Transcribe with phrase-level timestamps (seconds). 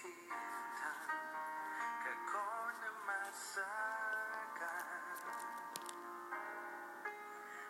[0.00, 0.28] เจ้าผู้ที่
[0.80, 2.48] ทำแค่ขอ
[2.82, 3.52] นมัส
[4.60, 5.18] การ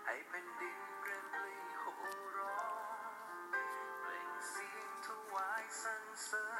[0.05, 1.95] ให้แผ่นดินเปลี่ยนปลีโห่
[2.37, 2.63] ร้อ
[3.11, 3.13] ง
[4.01, 6.47] เปล่งเสียงถวายสรรเสริ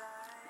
[0.00, 0.41] ว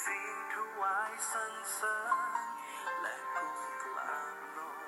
[0.00, 2.16] สียงถวายสรรเสริญ
[3.00, 4.78] และก้มกลาบลง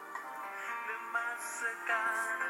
[0.88, 1.59] นมัส
[1.91, 2.06] กา
[2.42, 2.44] ร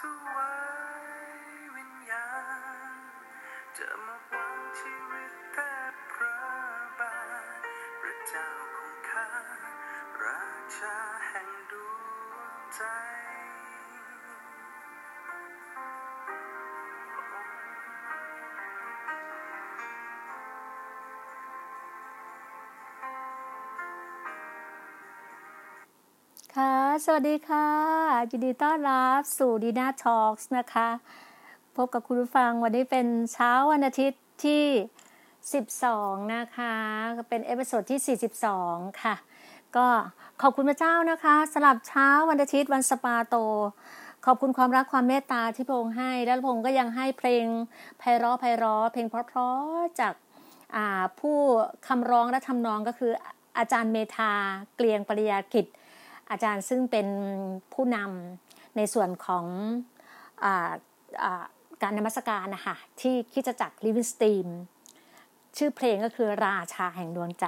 [0.00, 0.02] ถ
[0.34, 0.54] วา
[1.02, 1.44] ย
[1.76, 2.30] วิญญา
[2.92, 2.98] ณ
[3.78, 5.58] จะมาวางชีวิตแท
[5.90, 6.38] บพระ
[6.98, 7.16] บา
[7.58, 7.60] ท
[8.00, 9.28] พระเจ้าของข้า
[10.24, 10.44] รา
[10.78, 10.96] ชา
[11.28, 11.74] แห่งด
[12.30, 12.82] วงใจ
[27.04, 27.68] สวัสดีค่ะ
[28.30, 30.88] ยินดีต้อนรับสู่ดีน่า Talk นะคะ
[31.76, 34.64] พบกับคุณผู้ฟังวันนี้เป็นเช้าวันอาทิตย์ที่
[35.52, 36.74] 12 นะคะ
[37.28, 38.18] เป็น episode ที่
[38.58, 39.14] 42 ค่ะ
[39.76, 39.86] ก็
[40.42, 43.36] ขอบคุณพระเจ้านะคะสำหรับเช้าวันอาทิตย์วันสะบาโต
[44.26, 47.44] ขอบคุณความรักความเมตตาที่พระองค์ให้ และพระองค์ก็ยังให้เพลง
[47.98, 50.12] ไพเราะไพเราะเพลงเพราะๆจาก
[51.20, 51.36] ผู้
[51.86, 53.12] คำร้องและทำนองก็คือ
[53.58, 54.32] อาจารย์เมธา
[54.74, 55.66] เกลียงปริยากิจ
[56.30, 57.08] อาจารย์ซึ่งเป็น
[57.72, 59.44] ผู้นำในส่วนของ
[60.44, 60.46] อ
[61.82, 64.46] การนมัสการนะคะที่คิดจะจักรลิวิสตีม
[65.56, 67.46] ชื่อเพลงก็คือราชาแห่งดวงใจ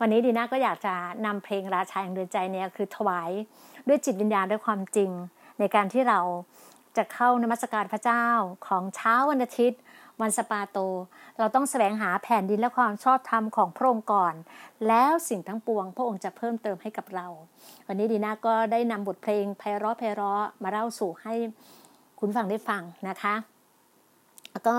[0.00, 0.94] วันนี้ดีน่าก็อยากจะ
[1.26, 3.30] นำเพลงราชาแห่งดวงใจเนี่ยคือถวาย
[3.88, 5.10] ด้วยจิตวิญญาณด้วยความจริง
[5.58, 6.20] ในการที่เรา
[6.96, 8.26] จะเข้านมัสการพระเจ้า
[8.66, 9.80] ของเช้าวันอาทิตย์
[10.20, 10.78] วันสะบาโต
[11.38, 14.34] เราต้องแสวงหาแผ่นดินและความชอบธรรมของพระองค์ก่อน
[14.88, 17.26] แล้วสิ่งทั้งปวง พระองค์จะเพิ่มเติมให้กับเรา
[17.86, 21.34] วันนี้ดีน่าก็ได้นำบทเพลงไพเราะไพเราะมาเล่าสู่ให้
[22.20, 23.34] คุณฟังได้ฟังนะคะ
[24.52, 24.74] แล้วก็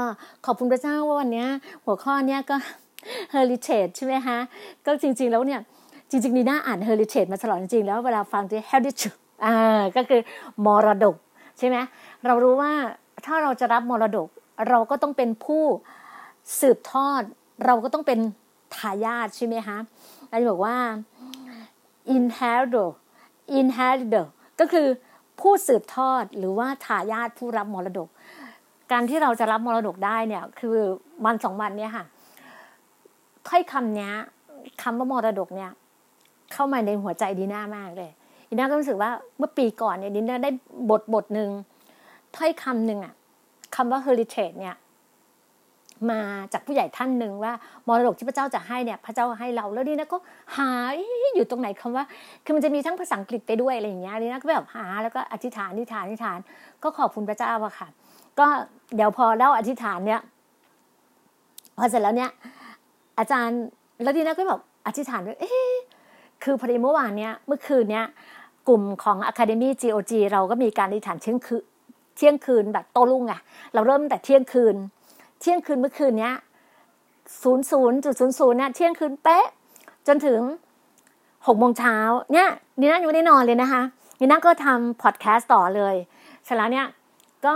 [0.45, 1.45] ขอบคุณพระเจ้าว่าวันนี้
[1.85, 2.56] หัวข้อเนี้ยก็
[3.33, 4.38] heritage ใช่ไหมคะ
[4.85, 5.62] ก็จริง ๆ แล้วเนี่ย
[6.09, 10.21] จริงๆดีน่าอ่าน heritage มาตลอดจริงๆแล้วเวลาฟังที่ heritage อ่าก็คือ
[10.65, 11.15] มรดก
[11.57, 11.77] ใช่ไหม
[12.25, 12.71] เรารู้ว่า
[13.25, 14.27] ถ้าเราจะรับมรดก
[14.67, 15.63] เราก็ต้องเป็นผู้
[16.59, 17.21] สืบทอด
[17.65, 18.19] เราก็ต้องเป็น
[18.75, 19.77] ทายาทใช่ไหมคะ
[20.29, 20.75] อาจารย์บอกว่า
[22.15, 22.89] inheritor
[23.59, 24.25] inheritor
[24.59, 24.88] ก็คือ
[25.39, 28.09] ผู้สืบทอดหรือว่าทายาทผู้รับมรดก
[28.91, 30.75] การที่เราจะรับมรดกได้เนี่ย คือ
[31.25, 32.06] วันสองวันเนี่ยค่ะ
[33.47, 34.13] ถ้อยคำเนี้ย
[34.81, 35.71] คำว่ามรดกเนี่ย
[36.53, 38.11] เข้ามาในหัวใจดีน่ามากเลย
[38.50, 40.51] ดีน่าก็รู้สึกว่าเมื่อปีก่อนเนี่ยดีน่าได้
[40.89, 41.50] บทบทหนึ่ง
[42.35, 43.13] ถ้อยคำหนึ่งอะ
[43.75, 44.75] คำว่า heritage เนี่ย
[46.12, 46.21] มา
[46.54, 47.54] จากผู้ใหญ่ท่านหนึ่งว่า
[47.88, 50.18] มรดกที่พระเจ้าจะให้เนี่ยพระเจ้าให้เราแล้วดีนะก็
[50.57, 50.69] หา
[51.36, 52.04] อยู่ตรงไหนคำว่า
[52.45, 56.38] คือมันจะมีทั้งภาษาอังกฤษไปด้วยอะไรอย่างเงี้ยดีนะก็แบบหาแล้วก็อธิษฐานอธิษฐานอธิษฐาน
[56.83, 57.88] ก็ขอบคุณพระเจ้าอะค่ะ
[58.39, 58.48] ก็
[58.95, 60.21] เดี๋ยวพอเล่าอธิษฐานเนี่ย
[61.77, 62.31] พอเสร็จแล้วเนี่ย
[63.19, 63.60] อาจารย์
[64.04, 65.51] แล้วดีนะก็แบบอธิษฐานว่าเอ๊
[66.44, 68.06] คือพอดีเมื่อวานเนี้ยเมื่อคืนเนี้ย
[68.68, 71.63] กลุ่มของ Academy GOG เราก็มีการอธิษฐานเที่ยงคืน
[72.19, 73.42] เที่ยงคืนแบบโตลุ่งอะ
[73.74, 74.75] เราเริ่มแต่เที่ยงคืน
[75.39, 76.36] เที่ยงคืนเมื่อคืนเนี้ย
[77.44, 79.48] ศูนย์ศูนย์จุดศูนย์ศูนย์เนี่ยเที่ยงคืนเป๊ะ
[80.07, 80.39] จนถึง
[81.48, 81.98] หกโมงเช้า
[82.33, 82.48] เนี่ย
[82.80, 83.81] นีน่ายังไม่ได้นอนเลยนะคะ
[84.19, 85.95] นีน่าก็ทำพอดแคสต์ต่อเลย
[86.45, 86.88] เสร็จแล้วเนี่ย
[87.45, 87.54] ก็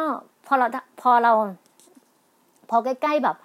[0.48, 0.68] พอเรา
[1.02, 1.34] พอเรา
[2.70, 3.36] พอใกล้ๆแบบ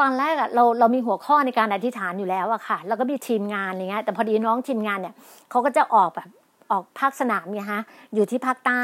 [0.00, 5.14] ตอนแรกอะเราเรามีหัวข้อในการอธิษฐานอยู่แล้วอะค่ะ แล้วก็มีทีมงานอะไรเงี้ยแต่พอดีน้องทีมงานเนี่ย
[5.50, 6.28] เขาก็จะออกแบบ
[6.70, 7.82] ออกภาคสนามเนี่ยฮะ
[8.14, 8.82] อยู่ที่ภาคใต้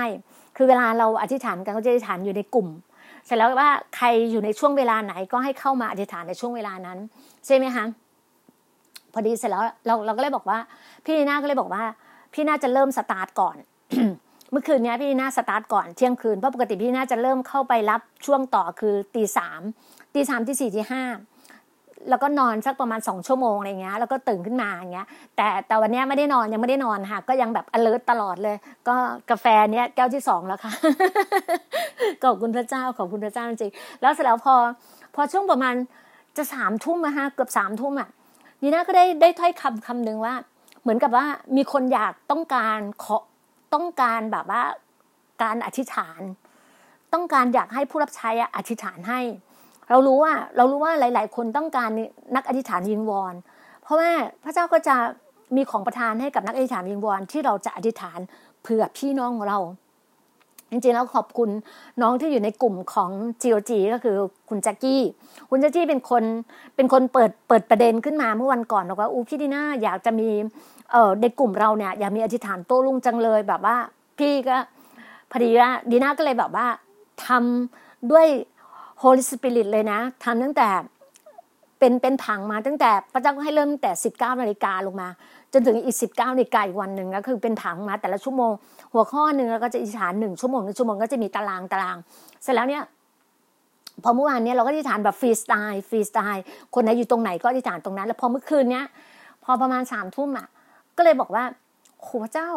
[0.62, 2.68] คือเวลาเราอธิษฐานกันก็จะอธิษฐานอยู่ในกลุ่ม
[3.26, 6.98] เสร็จแล้วว่าใครอยู่ในช่วงเวลาไหนก็ให้เข้ามาอธิษฐานในช่วงเวลานั้น
[7.46, 7.84] ใช่ไหมคะ
[9.12, 10.58] พอดีเสร็จแล้วเราเราก็เลยบอกว่า
[11.04, 11.82] พี่นีน่าก็เลยบอกว่า
[12.34, 13.56] พี่น่าจะเริ่มสตาร์ทก่อน
[14.50, 19.60] เมื่อคืนนี้พี่นีน่าสตาร์ทก่อนเที่ยงคืนเพราะปกติพี่น่าจะเริ่มเข้าไปรับช่วงต่อคือตีสาม
[20.14, 21.04] ตีสามที่สี่ที่ห้า
[22.08, 25.06] แล้วก็นอนสักประมาณสองชั่วโมงอะไรเงี้ยแล้วก็ตื่นขึ้นมาอย่างเงี้ย
[25.36, 28.56] แต่แต่วันนี้ไม่ได้นอนยังไม่ได้นอนค่ะ ก็ยังแบบ alert ตลอดเลย
[28.88, 28.96] ก็
[29.30, 30.72] กาแฟเนี้ยแก้วที่สองแล้วค่ะ
[32.24, 34.54] ขอบคุณพระเจ้าขอบคุณพระเจ้าจริงแล้วเสร็จแล้วพอ
[35.14, 35.74] พอช่วงประมาณ
[36.36, 38.08] จะสามทุ่มนะฮะเกือบสามทุ่มอะ
[38.62, 40.34] นี่นะก็ได้ได้ถ้อยคำคำหนึ่งว่า
[40.82, 41.26] เหมือนกับว่า
[41.56, 43.18] มีคนอยากต้องการขอ
[43.74, 44.62] ต้องการแบบว่า
[45.42, 46.20] การอธิษฐาน
[47.12, 49.20] ต้องการอยากให้ผู้รับใช้อธิษฐานให้
[49.90, 51.90] เรารู้ว่าเรารู้ว่าหลาย ๆ คนต้องการ
[52.36, 53.34] นักอธิษฐานยิงวอน
[53.82, 54.10] เพราะว่า
[54.44, 54.96] พระเจ้าก็จะ
[55.56, 58.18] มีของประทานให้กับนักอธิษฐานยิงวอนที่เราจะอธิษฐาน
[58.62, 59.60] เผื่อพี่น้องของเรา
[60.70, 61.50] จริงๆแล้วขอบคุณ
[62.02, 63.10] น้องที่อยู่ในกลุ่มของ
[63.42, 64.16] GOG ก็คือ
[64.48, 65.02] คุณแจ็กกี้
[65.50, 66.24] คุณแจ็กกี้เป็นคน
[66.76, 70.28] เป็นคนเปิดเปิดประเด็นขึ้นมาเมื่อวันก่อนบอกว่าอูพี่ดีน่าอยากจะมี
[70.92, 73.76] เอ่อในกลุ่มเราเนี่ยอยากมีอธิษฐานโต้รุ่งจังเลยแบบว่า
[74.18, 74.56] พี่ก็
[75.30, 76.66] พอดีว่าดีน่าก็เลยแบบว่า
[77.26, 78.26] ทำด้วย
[79.02, 80.68] Holy Spirit เลยนะทำตั้งแต่
[81.78, 85.08] เป็นเป็นผังมาตั้งแต่พระเจ้าก็ให้เริ่มแต่สิบเก้านาฬิกาลงมา
[85.52, 88.52] จนถึงอีกสิบเก้านาฬิกาอีกวันหนึ่งก็คือเป็นผังมาแต่ละชั่วโมง
[88.92, 91.96] หัวข้อหนึ่งแล้วก็จะอิฐานหนึ่งชั่วโมงหนึ่งชั่วโมงก็จะมีตารางตาราง
[92.42, 92.82] เสร็จแล้วเนี่ย
[94.02, 98.84] พอเมื่อวานเนี้ยเราก็อิฐานแบบฟรีสไตล์ฟรีสไตล์คนไหนอยู่ตรงไหนก็อธิษฐานตรงนั้น แล้วพอเมื่อคืนเนี้ย
[99.44, 100.48] พอประมาณสามทุ่มอะ
[100.96, 101.44] ก็เลยบอกว่า
[102.02, 102.50] โหเจ้า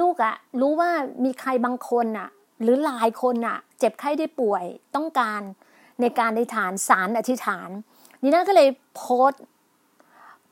[0.00, 0.90] ลูกอะ รู้ว่า
[1.24, 2.28] มีใครบางคนอะ
[2.62, 4.64] หรือหลายคนอะ เจ็บไข้ได้ป่วย
[4.96, 5.40] ต้องการ
[6.00, 7.68] ในการในฐานสารอธิษฐาน
[8.22, 9.30] ดีน่าก็เลยโพสต์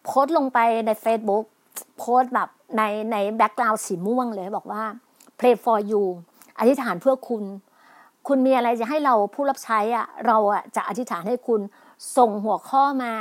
[0.05, 1.45] โพสต์ลงไปใน Facebook
[1.99, 4.83] โพสต์แบบในใน background สีม่วงเลยบอกว่า
[5.39, 6.05] pray for you
[6.59, 7.43] อธิษฐานเพื่อคุณ
[8.29, 11.61] คุณมีอะไรจะให้เราผู้รับใช้อะเราอะจะอธิษฐานให้คุณ
[12.17, 13.15] ส่งหัวข้อมา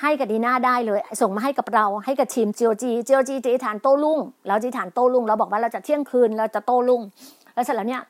[0.00, 7.02] ให้กับดีน่าได้เลย ส่งมาให้กับเราให้กับทีม GOG GOG จะอธิษฐานโต้รุ่งเราอธิษฐานโต้รุ่งเราบอกว่าเราจะเที่ยงคืนเราจะโต้รุ่ง
[7.54, 8.02] แล้วเสร็จแล้วเนี่ย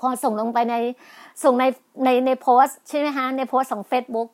[0.00, 0.74] พอส่งลงไปใน
[1.44, 1.64] ส่งใน
[2.04, 4.28] ในในโพสใช่ไหมฮะในโพสของ Facebook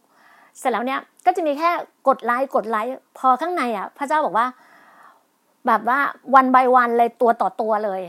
[0.59, 1.71] เสร็จแล้วเนี่ยก็จะมีแค่
[2.09, 4.47] กดไลค์กดไลค์พอข้างในอะ พระเจ้าบอกว่า
[5.67, 5.99] แบบว่า
[6.35, 8.03] วันใบวันเลยตัวต่อตัวเลย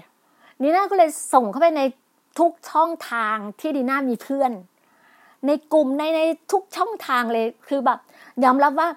[0.62, 1.82] นีน่าก็เลยส่งเข้าไปใน
[2.40, 4.52] ทุกช่องทางที่ดีน่ามีเพื่อน
[5.48, 8.00] ในกลุ่มในในทุกช่องทางเลยคือแบบ
[8.44, 8.88] ยอมรับว่า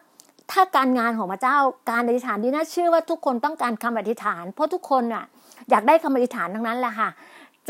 [0.52, 1.56] ถ้าการงานของพระเจ้า
[1.90, 5.24] การอธิษฐานดีน่าเชื่อว่าทุกคนต้องการคำอธิษฐาน เพราะทุกคนอะ
[5.70, 7.08] อยากได้คำอธิษฐานทั้งนั้นแหละค่ะ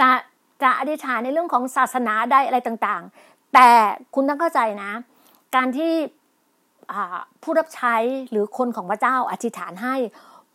[0.00, 0.08] จะ
[0.62, 3.68] จะอธิษฐานในเรื่องของศาสนาได้อะไรต่างๆ แต่
[4.14, 4.92] คุณต้องเข้าใจนะ
[5.54, 5.92] การที่
[7.42, 7.94] ผู้รับใช้
[8.30, 9.94] หรือคนของพระเจ้าอธิษฐานให้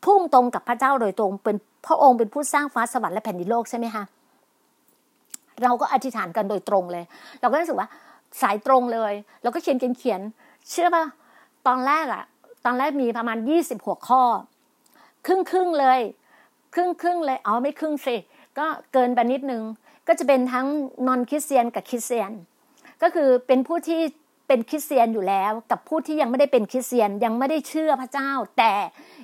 [0.05, 1.55] พุ่งตรงกับพระเจ้าโดยตรง เป็น
[1.85, 4.03] พระองค์เป็นผู้สร้างฟ้าสวรรค์และแผ่นดินโลกใช่ไหมคะ
[5.63, 7.03] เราก็อธิษฐานกันโดยตรงเลย
[7.41, 7.87] เราก็รู้สึกว่า
[8.41, 10.21] สายตรงเลย เราก็เขียนเขียนเขียน
[10.69, 11.05] เชื่อป่ะ
[11.67, 12.23] ตอนแรกอะ
[12.65, 14.21] ตอนแรกมีประมาณยี่สิบหัวข้อ
[15.25, 15.99] ครึ่งครึ่งเลย
[16.73, 18.15] ครึ่งครึ่งเลยอ๋อไม่ครึ่งสิ
[18.57, 19.63] ก็เกินไปนิดนึง
[20.13, 20.67] ก็จะเป็นทั้ง
[21.07, 22.31] นอนคริสเตียนกับคริสเตียน
[23.01, 23.99] ก็คือเป็นผู้ที่
[24.47, 28.73] เป็นคริสเตียนอยู่แล้ว กับผู้ที่ยังไม่ได้เป็นคริสเตียนยังไม่ได้เชื่อพระเจ้า แต่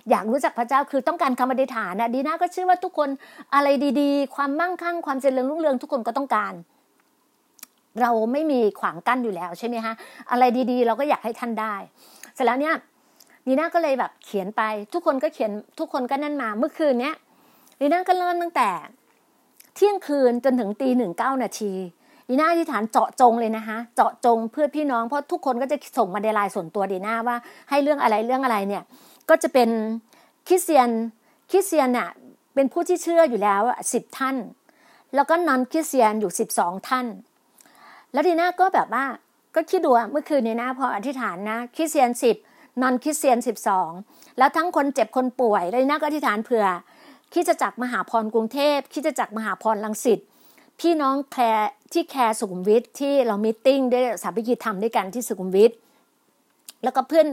[0.09, 3.09] อยากรู้จักพระเจ้าคือต้องการคำอธิษฐานนะดีน่าก็เชื่อว่าทุกคน
[3.53, 3.67] อะไร
[3.99, 6.53] ดีๆ ความมั่งคั่งความเจริญรุ่งเรืองทุกคนก็ต้องการ
[8.01, 9.93] เราไม่มีขวางกั้นอยู่แล้วใช่ไหมฮะ
[10.31, 11.75] อะไรดีๆ เราก็อยากให้ท่านได้
[12.35, 12.75] เสร็จแล้วเนี่ย
[13.47, 14.61] ดีน่าก็เลยแบบเขียนไป
[14.93, 17.15] ทุกคนก็เขียนทุกคนก็นั่นมาเมื่อคืนเนี้ย
[17.79, 18.69] ดีน่าก็เริ่มตั้งแต่
[19.77, 21.73] เที่ยงคืนจนถึงตีหนึ่งเก้านาที
[22.29, 27.37] ดีน่าที่ฐานเจาะจงเลยนะคะเจาะจงเพื่อพี่น้องเพราะทุกคนก็จะส่งมาในไลน์ส่วนตัวดีน่าว่า
[27.69, 28.83] ให้เรื่องอะไรเรื่องอะไรเนี่ย
[29.29, 29.69] ก็จะเป็น
[30.47, 30.89] คริสเตียน
[31.51, 32.09] คริสเตียนเนี่ย
[32.55, 33.61] เป็นผู้ที่เชื่ออยู่แล้ว
[33.93, 34.35] สิบท่าน
[35.15, 37.05] แล้วก็นอนคริสเตียนอยู่สิบสองท่าน
[38.13, 39.05] แล้วดีน่าก็แบบว่า
[39.55, 42.35] ก็คิดดูเมื่อคืนนี้นะพออธิษฐานนะคริสเตียนสิบ
[42.81, 43.89] นอนคริสเตียนสิบสอง
[44.37, 46.65] แล้วทั้งคนเจ็บคนป่วยเลยนะก็อธิษฐานเผื่อ
[47.33, 50.19] คริสตจักรมหาพรกรุงเทพคริสตจักรมหาพรรังสิต
[50.79, 55.71] พี่น้อง care ที่ care สุขุมวิทที่เรา meeting ด้วยสามัคคีธรรมด้วยกันที่สุขุมวิท
[56.83, 57.27] แล้วก็เพื่อน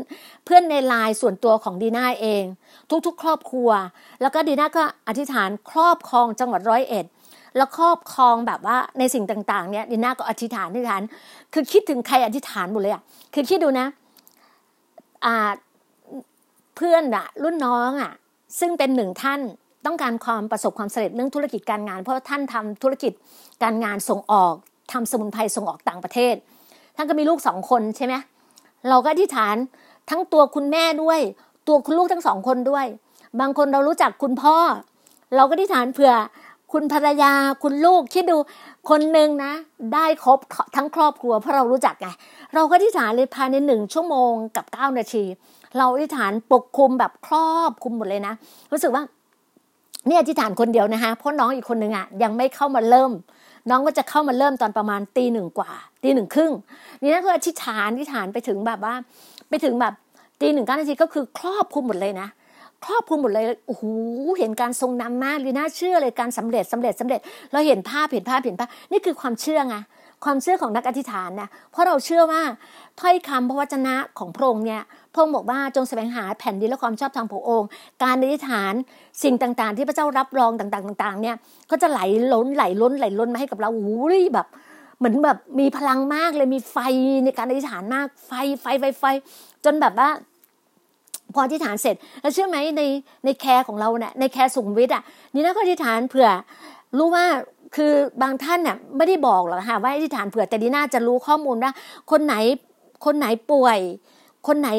[0.44, 2.44] เพื่อนในไลน์ส่วนตัวของดีน่าเอง
[3.06, 3.70] ทุกๆ ครอบครัว
[4.20, 7.04] แล้วก็ดีน่าก็อธิษฐานครอบครองจังหวัดร้อยเอ็ด
[7.56, 11.02] แล้วครอบครองแบบว่าในสิ่งต่างๆเนี่ยดีน่าก็อธิษฐานอธิษฐาน
[11.52, 13.02] คือคิดถึงใครอธิษฐานหมดเลยอะ
[13.34, 13.86] คือคิดดูนะ
[15.24, 15.36] อ่า
[16.76, 18.12] เพื่อนอะรุ่นน้องอะ
[18.58, 19.40] ซึ่งเป็นหนึ่งท่าน
[19.86, 23.12] ต้องการความประสบความสำเร็จเรื่องธุรกิจการงาน เพราะท่านทำธุรกิจ
[23.62, 24.54] การงานส่งออก
[24.92, 26.34] ทำสมุนไพรส่งออกต่างประเทศ
[26.96, 28.14] ท่านก็มีลูกสองคนใช่ไหม
[28.88, 29.56] เราก็อธิษฐาน
[30.10, 31.20] ทั้งตัวคุณแม่ด้วย
[31.68, 32.86] ตัวคุณลูกทั้งสองคนด้วย
[33.40, 34.56] บางคนเรารู้จักคุณพ่อ
[35.36, 36.12] เราก็อธิษฐานเผื่อ
[36.72, 38.36] คุณภรรยาคุณลูกคิดดู
[38.90, 39.52] คนหนึ่งนะ
[39.94, 40.38] ได้ครบ
[40.76, 42.08] ทั้งครอบครัวเพราะเรารู้จักไง
[42.54, 45.24] เราก็อธิษฐานเลยภายในหนึ่งชั่วโมงกับเก้านาที
[45.78, 48.34] เราอธิษฐานปกคลุมแบบครอบคลุมหมดเลยนะ
[48.72, 49.02] รู้สึกว่า
[50.08, 53.12] นี่อธิษฐานคนเดียวนะคะเพราะน้องอีกคนหนึ่งอะยังไม่เข้ามาเริ่ม
[53.70, 55.70] น้องก็จะเข้ามาเริ่มตอนประมาณตีหนึ่งกว่า
[56.02, 56.52] ตีหนึ่งครึ่ง
[57.02, 58.94] นี่นั่นก็ออธิษฐานอธิษฐานไปถึงแบบว่า
[59.48, 59.94] ไปถึงแบบ
[60.40, 62.28] ตีหนึ่งเก้านาทีก็คือครอบคลุมหมดเลยนะ
[62.84, 63.84] ครอบคลุมหมดเลยโอ้โห
[64.38, 67.20] เห็นการทรงนำมากเลยน่าเชื่อเลยการสำเร็จสำเร็จสำเร็จ
[67.52, 69.76] เราเห็นภาพเห็นภาพเห็นภาพนี่คือความเชื่อไง
[70.24, 72.42] ความเชื่อของนักอธิษฐานนะเพราะเราเชื่อว่า
[73.00, 74.82] ถ้อยคำพระวจนะของพระองค์เนี่ย
[75.14, 77.68] พงบอกว่าจงแสวงหาแผ่นดินและความชอบธรรมขององค์
[78.02, 78.72] การอธิษฐาน
[79.22, 81.36] สิ่งต่างๆ ที่พระเจ้ารับรองต่างๆต่างๆเนี่ย
[81.70, 82.00] ก็จะไหล
[82.32, 84.46] ล้นไหลล้นไหลล้นมาให้กับเราโอ้ยแบบ
[84.98, 86.76] เหมือนแบบมีพลังมากเลยมีไฟ
[87.24, 89.04] ในการอธิษฐานมากไฟไฟไฟไฟ
[89.64, 90.08] จนแบบว่า
[91.34, 92.82] พออธิษฐานเสร็จ แล้วเชื่อไหมใน
[93.24, 95.02] ใน care ของเราเนี่ยใน care สุขุมวิทอะ
[95.34, 96.28] นี่นะก็อธิษฐานเผื่อ
[96.98, 97.24] รู้ว่า
[97.76, 97.92] คือ
[98.22, 101.72] บางท่านเนี่ยไม่ได้บอกหรอกค่ะว่าอธิษฐานเผื่อแต่ดีน่าจะรู้ข้อมูลว่า
[102.10, 102.34] คนไหน
[103.04, 103.78] คนไหนป่วย
[104.46, 104.70] คนไหน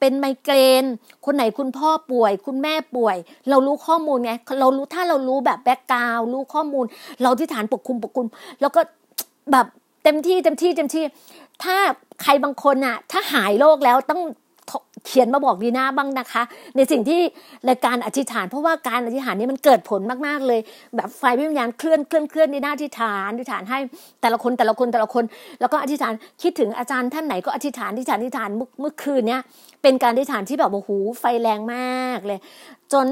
[0.00, 0.84] เป็นไมเกรน
[1.24, 3.16] คนไหนคุณพ่อป่วย คุณแม่ป่วย
[3.50, 6.84] เรารู้ข้อมูลไงเรารู้ถ้าเรารู้แบบ background รู้ข้อมูล
[7.22, 8.26] เราอธิษฐานปกคลุมปกคลุม
[8.60, 8.80] แล้วก็
[9.52, 9.66] แบบ
[10.04, 11.04] เต็มที่เต็มที่เต็มที่
[11.62, 11.76] ถ้า
[12.22, 14.20] ใครบางคนอะถ้าหายโรคแล้วต้อง
[15.06, 16.42] เขียนมาบอกดีนะบ้างนะคะ
[16.76, 17.20] ในสิ่งที่
[17.68, 20.60] รายการอธิษฐาน เพราะว่าการอธิษฐานนี้มันเกิดผลมากๆเลย
[20.96, 23.78] แบบไฟวิญญาณเคลื่อนเคลื่อนเคลื่อนดีนะอธิษฐานอธิษฐานให้
[24.22, 25.24] แต่ละคนแต่ละคนแต่ละคน
[25.60, 29.40] แล้วก็อธิษฐานคิดถึงอาจารย์ท่านไหนก็อธิษฐานอธิษฐานอธิษฐานเมื่อคืนเนี้ย
[29.82, 32.38] เป็นการอธิษฐานที่แบบโอ้โหไฟแรงมากเลย
[32.92, 33.06] จน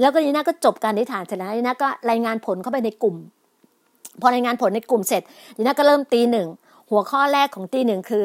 [0.00, 3.16] แล้วก็นีน่าก็จบการอธิษฐานเสร็จแล้วนีน่าก็รายงานผลเข้าไปในกลุ่ม
[4.20, 5.22] พอรายงานผลในกลุ่มเสร็จ
[5.56, 6.48] นีน่าก็เริ่มตีหนึ่ง
[6.90, 8.24] หัวข้อแรกของตีหนึ่งคือ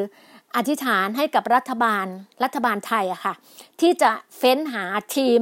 [0.56, 2.06] อธิษฐานให้กับรัฐบาล
[2.44, 3.34] รัฐบาลไทยอะค่ะ
[3.80, 4.84] ที่จะเฟ้นหา
[5.16, 5.40] ทีม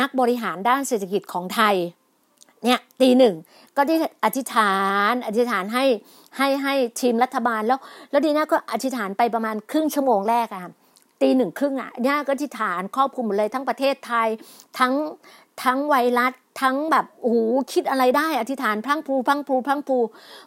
[0.00, 1.74] นักบริหารด้านเศรษฐกิจของไทย
[2.64, 3.34] เนี่ยตีหนึ่ง
[3.76, 4.74] ก็ที่อธิษฐา
[5.10, 5.84] น อธิษฐานให้
[6.36, 7.78] ให้ให้ทีมรัฐบาลแล้ว
[8.10, 10.62] แล้วดีน่าก็อธิษฐานไปประมาณครึ่งชั่วโมงแรกอะ
[11.22, 14.28] ตีหนึ่งครึ่งอะเนี่ยก็อธิษฐานครอบคลุมหมดเลยทั้งประเทศไทย
[14.78, 14.92] ทั้ง
[15.64, 16.32] ทั้งไวรัส
[16.62, 17.36] ทั้งแบบโอ้โห
[17.72, 19.98] คิดอะไรได้ อธิษฐานพลังพลูพลังพลูพลังพลู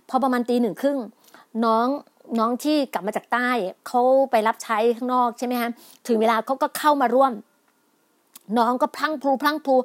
[0.09, 0.97] พอประมาณตีหนึ่งครึ่ง
[1.65, 1.87] น้อง
[2.39, 3.50] น้องที่กลับมาจากใต้
[3.88, 4.01] เขา
[4.32, 5.70] ไปรับใช้ข้างนอกใช่ไหมฮะ
[6.08, 7.34] ถึงเวลาเขาก็เข้ามาร่วม
[8.58, 9.75] น้องก็พลั้งพลูพลั้งพลู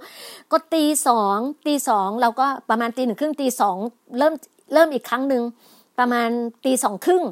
[0.52, 3.76] ก็ตีสองตีสองเราก็ประมาณตีหนึ่งครึ่งตีสอง
[4.18, 4.34] เริ่ม
[4.74, 5.42] เริ่มอีกครั้งหนึ่ง
[5.98, 6.28] ประมาณ
[6.64, 7.24] ตีสองครึ่ง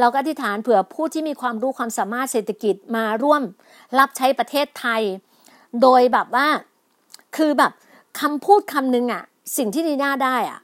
[0.00, 3.42] เราก็อธิษฐานเผื่อผู้ที่มีความรู้ความสามารถเศรษฐกิจมาร่วม
[3.98, 5.02] รับใช้ประเทศไทย
[5.82, 6.46] โดยแบบว่า
[7.36, 7.72] คือแบบ
[8.20, 9.22] คำพูดคำหนึ่งอะ
[9.56, 10.60] สิ่งที่ดีน่าได้อะ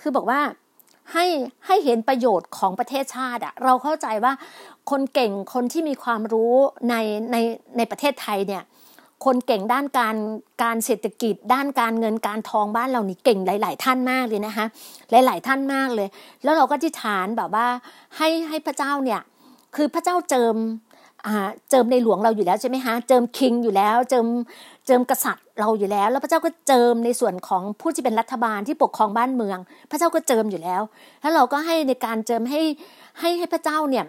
[0.00, 0.40] คือบอกว่า
[1.12, 1.26] ให้
[1.66, 4.32] ให้เห็นประโยชน์ของประเทศชาติอะเราเข้าใจว่า
[4.90, 6.54] คนเก่งคนที่มีความรู้
[6.90, 6.94] ใน
[7.32, 7.36] ใน
[7.76, 8.62] ในประเทศไทยเนี่ย
[9.24, 10.16] คนเก่งด้านการ
[10.62, 14.66] การเศรษฐกิจ ด้านการเงินการทองบ้านเรานี่เก่งหลาย ๆ ท่านมากเลยนะคะ
[15.10, 16.08] หลาย ๆ ท่านมากเลย
[16.44, 17.66] แล้วเราก็ที่ฐานแบบว่า
[18.16, 19.20] ให้ให้พระเจ้าเนี่ย
[19.76, 20.56] คือพระเจ้าเจิม
[21.70, 24.26] เจิมในหลวงเราอยู่แล้วใช่ไหมคะเจิมคิงอยู่แล้ว เจิม
[24.86, 29.58] เจิมกษัตริย์เราอยู่แล้ว แล้วพระเจ้าก็เจิมในส่วนของผู้ที่เป็นรัฐบาลที่ปกครองบ้านเมือง
[29.90, 30.82] พระเจ้าก็เจิมอยู่แล้ว
[31.20, 32.60] แล้วเราก็ให้ในการเจิมให้
[33.20, 34.04] ให้ให้พระเจ้าเนี่ย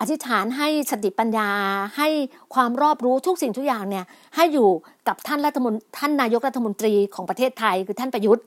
[0.00, 1.50] อธิษฐานให้สติปัญญา
[1.96, 2.08] ให้
[2.54, 4.04] ความรอบรู้ทุกสิ่งทุกอย่างเนี่ย
[4.36, 4.68] ให้อยู่
[5.08, 8.44] กับท่านรัฐมนท่านนายกรัฐมนตรีของประเทศไทยคือท่านประยุทธ์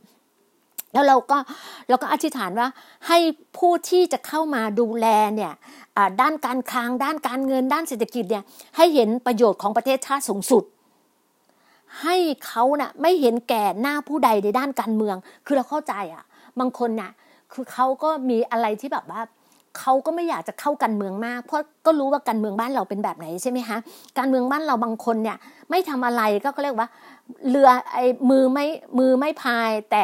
[0.93, 1.37] แล้วเราก็
[1.89, 2.67] เราก็อธิษฐานว่า
[3.07, 3.17] ให้
[3.57, 5.53] ผู้ที่จะเข้ามาดูแลเนี่ย
[6.21, 8.43] ด้านการคลังด้านการเงินด้านเศรษฐกิจเนี่ย
[8.77, 10.63] ให้เห็นประโยชน์ของประเทศชาติสูงสุด
[12.01, 16.23] ให้เขานะ่ะไม่เห็นแก่หน้าผู้ใดในด้านการเมือง คือเราเข้าใจอะ่ะ
[16.59, 17.12] บางคนน่ะ
[17.53, 19.21] คือเขาก็มีอะไรที่แบบว่า
[19.79, 23.77] เขาก็ไม่อยากจะเข้ากันเมืองมาก เพราะก็รู้ว่าการเมืองบ้านเราเป็นแบบไหนใช่ไหมคะ
[24.17, 25.38] การเมืองบ้านเราบางคนเนี่ย
[25.69, 26.89] ไม่ทำอะไรก็เขาเรียกว่า
[27.50, 28.65] เรือไอ้มือไม่
[29.00, 30.03] มือไม่พายแต่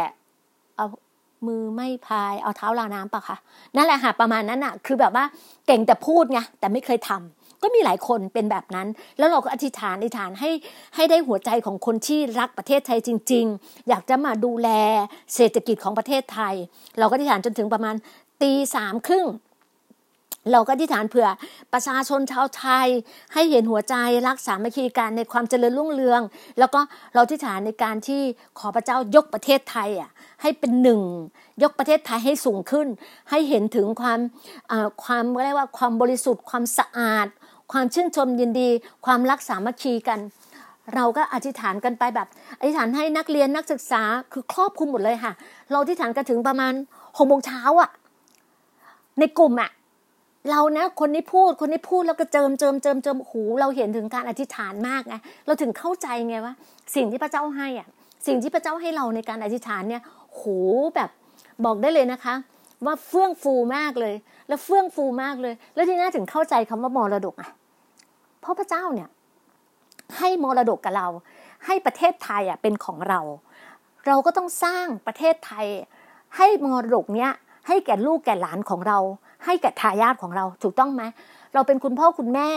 [1.48, 3.38] มือไม่พายเอาเท้าลาน้ำปะคะ
[3.76, 5.26] นั่นแหละค่ะประมาณนั้นอะคือแบบว่า
[5.68, 10.52] เก่งแต่พูดไงแต่ไม่เคยทำก็มีหลายคนเป็นแบบนั้น แล้วเราก็อธิษฐานอธิษฐานให้
[10.96, 14.70] ให้ได้หัวใจของคนที่รักประเทศไทยจริง ๆ อยากจะมาดูแล
[15.36, 16.56] เศรษฐกิจของประเทศไทย
[17.00, 17.96] เราก็อธิษฐานจนถึงประมาณ
[18.42, 19.26] ตีสามครึ่ง
[20.52, 21.28] เราก็ที่ฐานเผื่อ
[21.74, 22.88] ประชาชนชาวไทย
[23.34, 23.96] ให้เห็นหัวใจ
[24.28, 26.22] รักสามัคคีกันในความเจริญรุ่งเรือง
[26.60, 26.80] แล้วก็
[27.14, 28.22] เราที่ฐานในการที่
[28.60, 30.10] ขอพระเจ้ายกประเทศไทยอะ
[30.42, 31.02] ให้เป็นหนึ่ง
[31.64, 32.88] ยกประเทศไทยให้สูงขึ้น
[33.30, 34.20] ให้เห็นถึงความ
[35.04, 37.28] ความเรียกว่าความบริสุทธิ์ ความสะอาด
[37.72, 38.70] ความชื่นชมยินดี
[39.06, 40.20] ความรักสามัคคีกัน
[40.96, 42.28] เราก็อธิษฐานกันไปแบบ
[42.60, 44.02] อธิษฐานให้นักเรียนนักศึกษา
[44.34, 45.34] คือครอบคลุมหมดเลยค่ะ
[45.72, 46.74] เราอธิษฐานกันถึงประมาณ
[47.18, 47.90] หกโมงเช้าอะ
[49.20, 49.70] ในกลุ่มอะ
[50.52, 56.54] เรานะคนนี้พูดคนนี้พูดแล้วก็เจิมเจิมเจิมเจิมหูเราเห็นถึงการอธิษฐานมากไงเราถึงเข้าใจไงว่า
[56.96, 57.88] สิ่งที่พระเจ้าให้อะ
[58.28, 60.02] สิ่งที่พระเจ้าให้เราในการอธิษฐานเนี่ย
[60.34, 60.42] โห
[60.96, 61.10] แบบ
[61.66, 62.36] บอกได้เลยนะคะ
[62.86, 64.16] ว่าเฟื่องฟูมากเลย
[64.48, 67.50] แล้วเฟื่องฟูมากเลย แล้วที่น่าถึงเข้าใจคำว่ามรดกอะ
[68.42, 69.10] เพราะพระเจ้าเนี่ย
[70.18, 71.08] ให้มรดกกับเรา
[71.66, 73.20] ให้ประเทศไทยอะเป็นของเรา
[74.08, 75.66] เราก็ต้องสร้างประเทศไทย
[76.38, 77.32] ให้มรดกเนี้ย
[77.68, 79.00] ให้แก่ลูกแก่หลานของเรา
[79.46, 81.04] ให้กับทายาทของเราถูกต้องไหม
[81.54, 82.50] เราเป็นคุณพ่อคุณแม่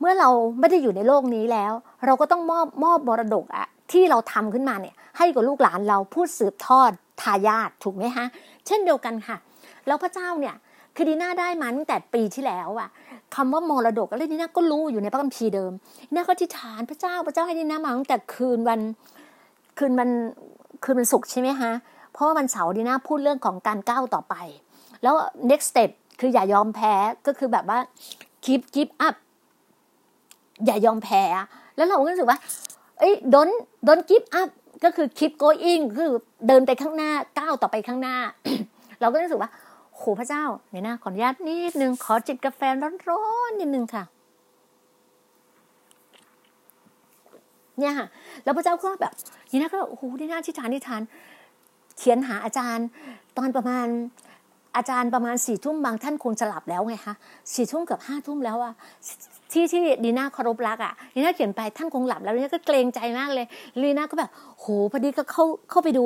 [0.00, 1.72] เมื่อเราไม่ได้อยู่ในโลกนี้แล้ว
[2.06, 6.90] เราก็ต้องมอบมอบมรดกอะที่เราทำขึ้นมาเนี่ย ให้กับลูกหลานเราพูดสืบทอด
[7.22, 8.26] ทายาทถูกไหมฮะ
[8.66, 9.36] เช่นเดียวกันค่ะ
[9.86, 10.54] แล้วพระเจ้าเนี่ย
[10.96, 12.88] คือดีน่าได้มาตั้งแต่ปีที่แล้วอะ
[13.34, 15.72] คำว่ามรดกอะไรดีน่าก็รู้อยู่ในพระคัมภีร์เดิม
[16.14, 18.80] น่าก็ทิฏฐานพระเจ้าพระเจ้าให้ดีน่ามาตั้งแต่คืนวัน
[19.78, 20.10] คืนวัน
[20.84, 21.72] คืนวันศุกร์ใช่ไหมฮะ
[22.12, 24.34] เพราะว่าวันเสาร์ดีน่าพูดเรื่องของการก้าวต่อไป
[25.02, 25.14] แล้ว
[25.50, 26.94] next step คืออย่ายอมแพ้
[27.26, 27.78] ก็คือแบบว่า
[28.44, 29.16] keep keep up
[30.66, 31.22] อย่ายอมแพ้
[31.76, 32.38] แล้วเราก็รู้สึกว่า
[32.98, 33.54] เอ้ย don't
[33.86, 34.50] don't keep up
[34.84, 36.10] ก็คือ keep going คือ
[36.46, 38.16] เดินไปข้างหน้าก้าวต่อไปข้างหน้า
[39.00, 39.50] เราก็รู้สึกว่า
[39.96, 42.60] โหพระเจ้าเนี่ยนะขออนุญาตนิดนึงขอจิบกาแฟ
[43.08, 44.04] ร้อนๆนิดนึงค่ะ
[47.78, 48.06] เนี่ยค่ะ
[48.44, 49.12] แล้วพระเจ้าก็แบบ
[49.50, 51.02] นี่นะก็โอ้โหนี่น่าชิฐานนิทาน
[51.98, 52.86] เขียนหาอาจารย์
[53.36, 53.86] ตอนประมาณ
[54.76, 57.14] อาจารย์ประมาณสี่ทุ่มบางท่านคงจะหลับแล้วไงคะ
[57.54, 58.72] สี่ทุ่มเกือบห้าทุ่มแล้วอะ
[59.52, 63.46] ที่ที่ดีน่าเคารพรักอะดีน่าเขียนไปท่านคงหลับแล้วดีน่าก็เกรงใจมากเลย
[63.82, 66.04] ดีน่าก็แบบโหพอดีก็เข้าเข้าไปดู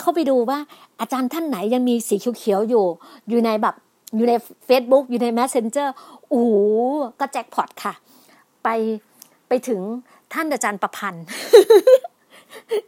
[0.00, 0.58] เข้าไปดูว่า
[1.00, 2.84] อาจารย์ท่านไหนยังมีสีเขียวๆอยู่
[3.28, 3.74] อยู่ในแบบ
[4.16, 4.32] อยู่ใน
[4.68, 5.88] Facebook อยู่ใน Messenger
[6.28, 6.54] โอ้โห
[7.20, 7.94] ก็แจ็คพอตค่ะ
[8.64, 8.68] ไป
[9.48, 9.80] ไปถึง
[10.32, 11.24] ท่านอาจารย์ประพันธ์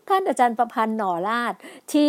[0.08, 1.54] ท่านอาจารย์ประพันธ์หน่อราช
[1.92, 2.08] ที่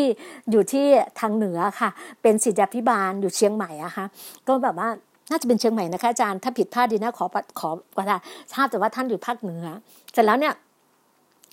[0.51, 0.85] อยู่ที่
[1.19, 1.89] ทางเหนือค่ะ
[2.21, 4.05] เป็นศิษยาพิบาลอยู่เชียงใหม่อะคะ
[4.47, 4.89] ก็แบบว่า
[5.29, 7.25] น่าจะเป็นเชียงใหม่นะคะอาจารย์ถ้าผิดพลาดดีนะขอ
[7.59, 8.05] ขอว่า
[8.53, 9.65] ทราบแต่ว่าท่านอยู่ภาคเหนือ
[10.13, 10.53] เสร็จแล้วเนี่ย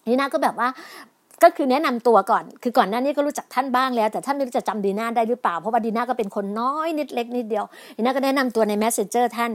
[0.06, 0.68] นี่นาก็แบบว่า
[1.42, 7.64] ก็คือแนะนำตัวก่อน คือก่อนหน้านี้ก็รู้จักท่านบ้างแล้ว แต่ท่านไม่รู้จะจำดีน่าได้หรือเปล่า เพราะว่าดีน่าก็เป็นคนน้อยนิดเล็กนิดเดียว
[7.96, 9.53] ดีน่าก็แนะนำตัวใน messenger ท่าน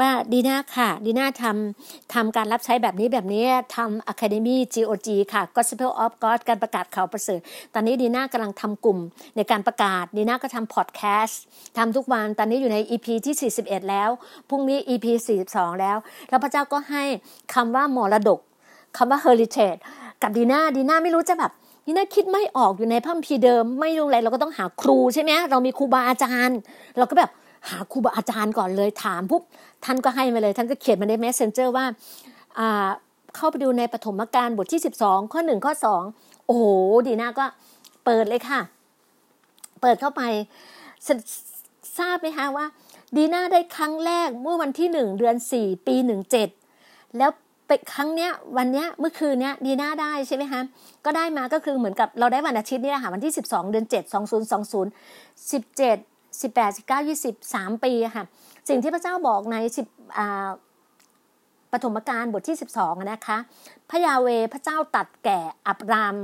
[0.00, 3.44] ว่าดีน่าค่ะ ดีน่าทำทำการรับใช้แบบนี้แบบนี้
[3.76, 7.40] ทำ academy GOG ค่ะ gospel of God การประกาศข่าวประเสริฐ
[7.74, 8.98] ตอนนี้ดีน่ากำลังทำกลุ่ม
[9.36, 11.34] ในการประกาศ ดีน่าก็ทำ podcast
[11.78, 14.10] ทำทุกวัน ตอนนี้อยู่ใน EP ที่ 41 แล้ว
[14.48, 15.06] พรุ่งนี้ EP
[15.44, 15.96] 42 แล้ว
[16.28, 17.04] แล้วพระเจ้าก็ให้
[17.54, 18.40] คำว่ามรดก
[18.96, 19.80] คำว่า heritage
[20.22, 21.52] กับดีน่าดีน่าไม่รู้จะแบบ
[21.86, 26.58] ดีน่าคิดไม่ออกอยู่ในพัมพีเดิม ไม่รู้อะไรเราก็ต้องหาครูใช่ไหมเรามีครูบาอาจารย์
[26.98, 27.30] เราก็แบบ
[27.68, 29.42] หาครูบาอาจารย์ก่อนเลยถามปุ๊บ
[29.84, 31.84] ท่านก็ให้มาเลย ท่านก็เขียนมาใน messenger ว่า
[32.58, 32.88] อ่า
[33.36, 36.02] เข้าไปดูในปฐมกาลบทที่สิบสองข้อหนึ่งข้อสอง
[36.46, 36.64] โอ้โห
[37.06, 37.46] ดีน่าก็
[38.04, 38.60] เปิดเลยค่ะ
[39.80, 40.22] เปิดเข้าไป
[41.98, 42.66] ทราบไหมคะว่า
[43.16, 46.48] ดีน่าได้ครั้งแรกเมื่อวันที่หนึ่งเดือนสี่ปีหนึ่งเจ็ด
[47.18, 47.30] แล้ว
[47.66, 50.60] ไปครั้งเนี้ยวันเนี้ยเมื่อคืนเนี้ยดีน่าได้ใช่ไหมคะ
[51.04, 54.02] ก็ได้มาก็คือเหมือนกับเราได้วันอาทิตย์นี่แหละค่ะวันที่ 12 เดือน 7 2020
[55.52, 55.98] 17
[56.42, 58.24] 18 19 20 3 ปีค่ะ
[58.68, 60.48] สิ่งที่พระเจ้าบอกใน10อ่า
[61.72, 63.38] ปฐมกาลบทที่ 12นะคะ
[63.90, 66.16] พระยาเวพระเจ้าตัดแก่อับราม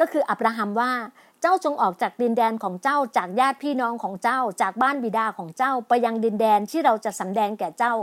[0.00, 0.90] ก็คืออับราฮัมว่า
[1.42, 7.94] เจ้าจงออกจากดินแดนของเจ้าจากญาติพี่น้องของเจ้าจากบ้านบิดาของเจ้าไปยังดินแดนที่เราจะสำแดงแก่เจ้า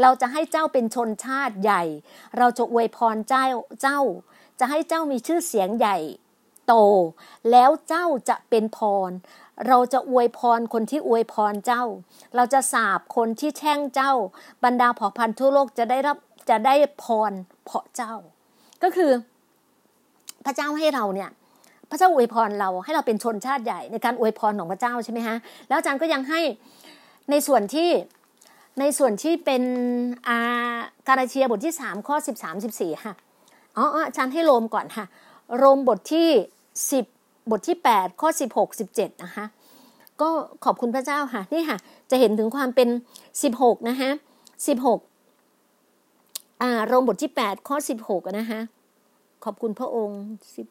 [0.00, 1.82] เราจะให้เจ้าเป็นชนชาติใหญ่
[2.38, 3.46] เราจะอวยพรเจ้า
[3.82, 4.00] เจ้า
[4.60, 5.96] จะให้เจ้ามีชื่อเสียงใหญ่
[6.66, 6.74] โต
[7.50, 9.10] แล้วเจ้าจะเป็นพร
[9.68, 11.84] เราจะอวยพรคนที่อวยพรเจ้า
[12.36, 14.12] เราจะสาบคนที่แช่งเจ้า
[14.64, 16.16] บรรดาเผ่าพันธุ์ทั่วโลกจะได้รับ
[16.50, 17.32] จะได้พร
[17.64, 18.14] เพราะเจ้า
[18.82, 19.10] ก็คือ
[20.44, 21.30] พระเจ้าให้เราเนี่ย
[21.90, 25.36] พระเจ้าอวยพรเราให้เราเป็นชนชาติใหญ่ในการอวยพรของพระเจ้าใช่ไหมฮะ
[25.68, 26.40] แล้วอาจารย์ก็ยังให้
[27.30, 27.90] ในส่วนที่
[28.80, 29.62] ในส่วนที่เป็น
[30.28, 30.38] อา
[31.08, 33.12] กาลาเชียบทที่สามข้อสิบสามสิบสี่ค่ะ
[33.76, 35.04] อ๋ออาจารย์ให้โรมก่อนค่ะ
[35.56, 36.28] โรมบทที่
[36.92, 37.04] สิบ
[37.50, 39.44] บทที่แปดข้อสิบหกสิบเจ็ดนะคะ
[40.20, 40.28] ก็
[40.64, 41.78] ขอบคุณพระเจ้าค่ะ นี่ค่ะ
[42.10, 42.88] จะเห็นถึงความเป็น
[43.42, 44.10] สิบหกนะคะ
[44.66, 45.00] สิบหก
[46.62, 48.60] อ่าโรมบทที่แปดข้อสิบหกนะคะ
[49.44, 50.20] ขอบคุณพระองค์
[50.54, 50.62] สิ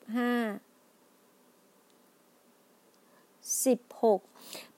[3.49, 4.19] บห้าสิบหก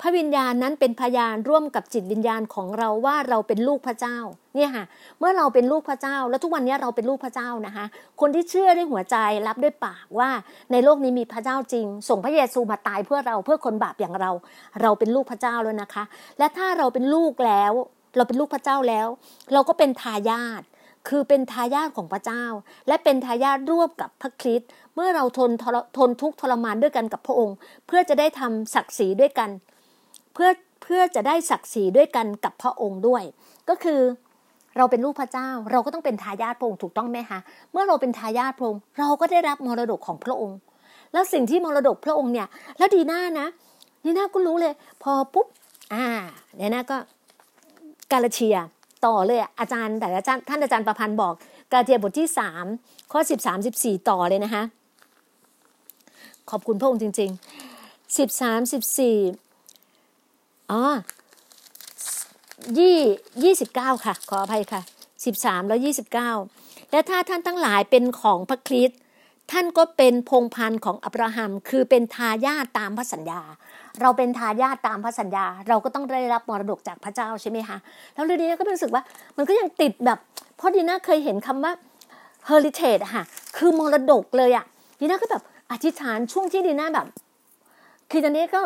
[0.01, 4.17] พระวิญญาณนั้นเป็นพยานร่วมกับจิตวิญญาณของเราว่าเราเป็นลูกพระเจ้า
[4.55, 4.85] เนี่ยค่ะ
[5.19, 7.85] เมื่อเราเป็นลูกพระเจ้า แล้วทุกวันนี้เราเป็นลูกพระเจ้านะคะ
[8.21, 10.29] คนที่เชื่อด้วยหัวใจรับด้วยปากว่า
[10.71, 14.31] ในโลกนี้มีพระเจ้าจริง ส่งพระเยซูมาตายเพื่อเราเพื่อคนบาปอย่างเรา
[14.81, 16.03] เราเป็นลูกพระเจ้าแล้วนะคะ
[16.39, 17.73] และถ้าเราเป็นลูกแล้ว
[18.17, 19.07] เราเป็นลูกพระเจ้าแล้ว
[19.53, 20.61] เราก็เป็นทายาท
[21.07, 22.43] คือเป็นทายาทของพระเจ้า
[22.87, 25.51] และเป็นทายาทร่วมกับพระคริสต์เมื่อเราทน
[25.97, 27.55] ทนทุกข์ทรมานด้วยกันกับพระองค์
[27.87, 29.49] เพื่อจะได้ทำศักดิ์ศรีด้วยกัน
[30.33, 30.49] เพื่อ
[30.83, 33.23] เพื่อจะได้ศักดิ์ศรีด้วยกันกับพระองค์ด้วย
[33.69, 34.01] ก็คือ
[34.77, 37.39] เราเป็นลูกพระเจ้า เราก็ต้องเป็นทายาทพระองค์ถูกต้องไหมคะ
[37.71, 40.57] เมื่อเราเป็นทายาทพระองค์เราก็ได้รับมรดกของพระองค์
[41.13, 43.47] แล้วสิ่งที่มรดกพระองค์เนี่ย แล้วดีหน้านะ
[44.05, 45.47] ดีหน้าก็รู้เลย พอปุ๊บ
[45.93, 46.05] อ่า
[46.57, 46.97] เนี่ยนะก็
[48.11, 48.57] กาลเชีย
[49.05, 51.33] ต่อเลยอาจารย์แต่อาจารย์ท่านอาจารย์ประพันธ์บอก
[51.71, 52.65] กาเทียบทที่สาม
[53.11, 54.63] ข้อสิบสามสิบสี่ต่อเลยนะคะ
[56.49, 59.17] ขอบคุณพระองค์จริงๆสิบสามสิบสี่
[60.71, 60.81] อ๋อ
[62.77, 62.97] ยี่
[63.43, 64.81] ยี่สิบเก้าค่ะ ขออภัยค่ะ
[65.25, 66.31] สิบสามแล้วยี่สิบเก้า
[66.91, 68.99] และถ้าท่านทั้งหลายเป็นของพระคริสต์
[69.51, 73.41] ท่านก็เป็นพงพันธ์ของอับราฮัม คือเป็นทายาทตามพระสัญญา
[74.01, 77.77] เราเป็นทายาทตามพระสัญญา เราก็ต้องได้รับมรดกจากพระเจ้าใช่ไหมคะ
[78.13, 79.03] แล้วเรื่องนี้ก็รู้สึกว่า
[79.37, 80.19] มันก็ยังติดแบบ
[80.57, 81.73] เพราะดีน่าเคยเห็นคำว่า
[82.49, 83.23] heritage ค่ะ
[83.57, 84.65] คือมรดกเลยอะ
[84.99, 87.07] ดีน่าก็แบบอธิษฐานช่วงที่ดีน่าแบบ
[88.11, 88.61] คือตอนนี้ก็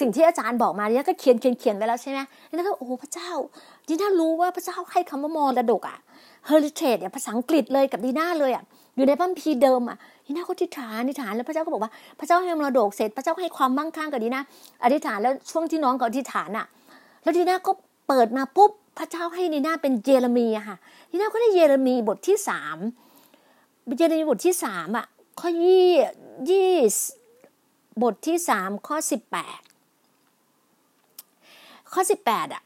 [0.00, 3.30] สิ่งที่อาจารย์บอกมาดีน่าก็เขียนเขียนเขียนไว้แล้วใช่ไหมดีน่าก็โอ้พระเจ้า
[3.88, 5.98] ดีน่ารู้ว่าพระเจ้าให้คำว่ามรดกอะ
[6.48, 8.64] heritage เนี่ยภาษาอังกฤษเลยกับดีน่าเลยอะ
[8.96, 14.40] อยู่ในพัมภีเดิมอะ ดีน่าก็อธิษฐานอธิษฐานแล้วพระเจ้าก็บอกว่าพระเจ้าให้มรดกเสร็จ พระเจ้าให้ความมั่งคั่งกับดีนา
[14.84, 16.66] อธิษฐานแล้วช่วงที่น้องเขาอธิษฐานอะ
[17.22, 17.72] แล้วดีนาก็
[18.08, 20.76] เปิดมาปุ๊บพระเจ้าให้ดีนาเป็นเยเรมีอะค่ะ
[21.10, 22.78] ดีนาก็ได้เยเรมีบทที่สาม
[23.98, 25.06] เยเรมีบทที่สามอะ
[25.40, 25.88] ข้อยี่
[26.48, 26.70] ยี่
[28.02, 29.60] บทที่สามข้อสิบแปด
[31.92, 32.62] ข้อสิบแปดอะ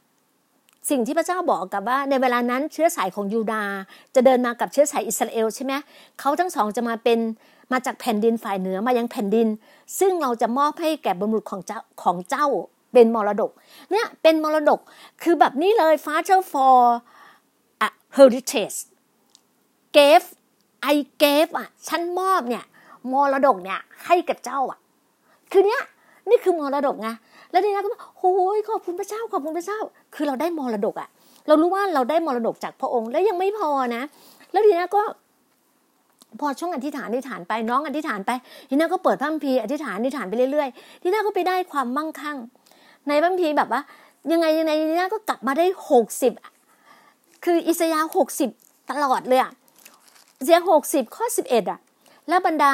[0.90, 3.64] สิ่งที่พระเจ้าบอกกับว่าในเวลานั้นเชื้อสายของยูดา
[4.14, 5.72] จะเดินมากับเชื้อสายอิสราเอลใช่ไหม
[6.20, 7.18] เขาทั้งสองจะมาเป็น
[7.72, 9.48] มาจากแผ่นดินฝ่ายเหนือมายังแผ่นดิน
[9.98, 12.46] ซึ่งเราจะมอบให้แก่บรรลุของเจ้าของเจ้า
[12.92, 13.50] เป็นมรดก
[13.92, 14.80] เนี่ยเป็นมรดก
[15.22, 16.78] คือแบบนี้เลย Father for
[17.86, 18.78] a heritage
[19.96, 20.26] gave
[20.92, 22.64] I gave อะฉันมอบเนี่ย
[23.12, 24.78] มรดกเนี่ยให้กับเจ้าอะ
[25.52, 25.82] คือเนี้ย
[26.28, 27.08] นี่คือมรดกไง
[27.50, 29.80] แล้วทีนี้ก็โอ้ยขอบคุณพระเจ้าขอบคุณพระเจ้า
[30.14, 31.08] คือเราได้มรดกอะ
[31.46, 34.02] เรารู้ว่าเราได้มรดกจากพระองค์ แล้วยังไม่พอนะ
[34.52, 35.02] แล้วทีนี้ก็
[36.40, 38.30] พอช่วงอธิษฐานอธิษฐานไปน้องอธิษฐานไป
[38.68, 42.36] ทีนี้ก็เปิดพระคัมภีร์อธิษฐานอธิษฐานไปเรื่อยๆทีนี้ก็ไปได้ความมั่งคั่ง
[43.08, 43.80] ในพระคัมภีร์แบบว่า
[44.32, 46.32] ยังไงยังไงทีนี้ก็กลับมาได้หกสิบ
[47.44, 48.50] คืออิสยาห์หกสิบ
[48.90, 49.52] ตลอดเลยอะ
[50.38, 51.78] อิสยาห์หกสิบข้อสิบเอ็ดอะ
[52.28, 52.72] แล้วบรรดา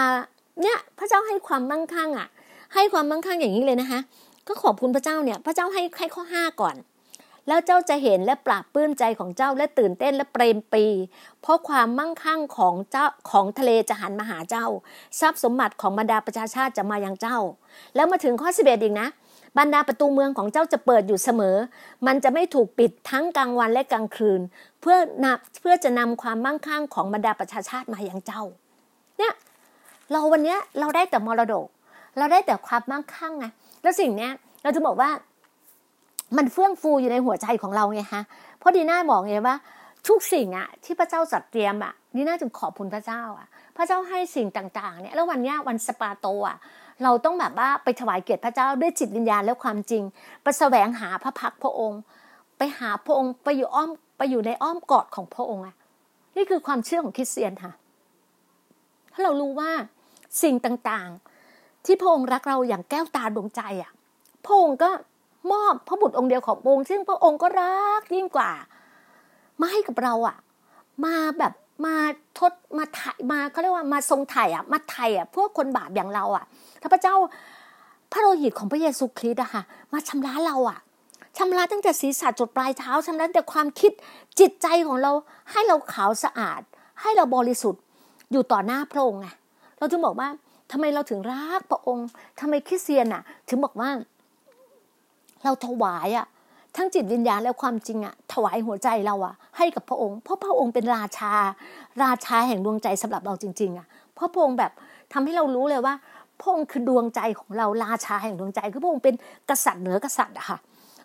[0.63, 2.29] เนี่ยพระเจ้าให้ความมั่งคั่งอะ
[2.75, 4.01] ให้ความมั่งคั่งอย่างนี้เลยนะคะ
[4.49, 6.75] ก็ขอบคุณพระเจ้าเนี่ย พระเจ้าให้ให้ข้อห้าก่อน
[7.49, 10.85] แล้วเจ้าจะเห็นและปราบปลื้มใจของเจ้าและตื่นเต้นและเปรมปี
[11.43, 14.67] เพราะความมั่งคั่งของเจ้าของทะเลจะหันมาหาเจ้า
[15.21, 17.39] ทรัพย์สมบัติของบรรดาประชาชาติจะมายังเจ้า
[17.95, 19.09] แล้วมาถึงข้อสิบเอ็ดอีกนะ
[19.59, 21.57] บรรดาประตูเมืองของเจ้าจะเปิดอยู่เสมอ
[22.07, 24.41] มันจะไม่ถูกปิดทั้งกลางวันและกลางคืน
[24.81, 25.05] เพื่อน
[25.61, 28.43] เพื่อจะนำความมั่งคั่งของบรรดาประชาชาติมายังเจ้า
[29.19, 29.35] เนี่ย
[30.11, 31.67] เราวันนี้เราได้แต่มรดก
[32.19, 33.47] เราได้แต่ความมั่งคั่งไง
[33.83, 35.11] แล้วสิ่งเนี้ยเราจะบอกว่า
[36.37, 38.23] มันเฟื่องฟูอยู่ในหัวใจของเราไงฮะ
[38.59, 39.57] เพราะดีน่าบอกไงว่า
[40.09, 46.57] ทุกสิ่งอะที่พระเจ้าจัดเตรียมอะนี่น่าจึงขอบคุณพระเจ้าอะพระเจ้าให้สิ่งต่างๆเนี่ยแล้ววันนี้วันสปาโตอะ
[47.03, 50.03] เราต้องแบบว่าไปถวายเกียรติพระเจ้าด้วยจิตวิญญาณและความจริง
[50.43, 52.01] ไปแสวงหาพระพักพระองค์
[52.59, 55.75] ไปหาพระองค์ไปอยู่อ้อมไปอยู่ในอ้อมกอดของพระองค์อะ
[56.37, 57.73] นี่คือความเชื่อของคริสเตียนค่ะ
[59.13, 59.71] ถ้าเรารู้ว่า
[60.43, 63.93] สิ่งต่างๆ ที่พระองค์รักเราอย่างแก้วตาดวงใจอะ
[64.45, 64.91] พระองค์ก็
[65.53, 68.51] มอบพระบุตรองค์เดียวขององค์ซึ่งพระองค์ก็รักยิ่งกว่า
[69.61, 70.37] มาให้กับเราอะ
[71.05, 71.53] มาแบบ
[71.87, 71.95] มา
[72.39, 76.45] ทดมาถ่ายมาเขาเรียกว่ามาทรงถ่ายอะมาถ่ายอะพวกคนบาปอย่างเราอะ
[76.81, 77.15] ถ้าพระเจ้า
[78.13, 80.79] พระโลหิตของพระเยซูคริสต์อะค่ะ มาชำระเราอะ
[81.39, 83.93] ชำระตั้งแต่ศีรษะจดปลายเท้าชำระตั้งแต่ความคิด
[84.41, 85.13] จิตใจของเรา
[85.51, 86.61] ให้เราขาวสะอาด
[87.01, 87.83] ให้เราบริสุทธิ์
[88.33, 89.29] อยู่ต่อหน้าพระองค์ไง
[89.79, 90.29] เราจึงบอกว่า
[90.73, 92.07] ทำไมเราถึงรักพระองค์
[92.41, 93.91] ทำไมคริสเตียนอะถึงบอกว่า
[95.45, 96.27] เราถวายอะ
[96.77, 101.33] ทั้งจิตวิญญาณและความจริงอะถวายหัวใจเราอะให้กับพระองค์เพราะพระองค์เป็นราชา
[102.03, 104.73] ราชาแห่งดวงใจสำหรับเราจริงๆอะเพราะพระองค์แบบ
[105.13, 105.95] ทำให้เรารู้เลยว่า
[106.41, 109.15] พระองค์คือดวงใจของเราราชาแห่งดวงใจ คือพระองค์เป็น
[109.51, 110.59] กษัตริย์เหนือกษัตริย์อะค่ะ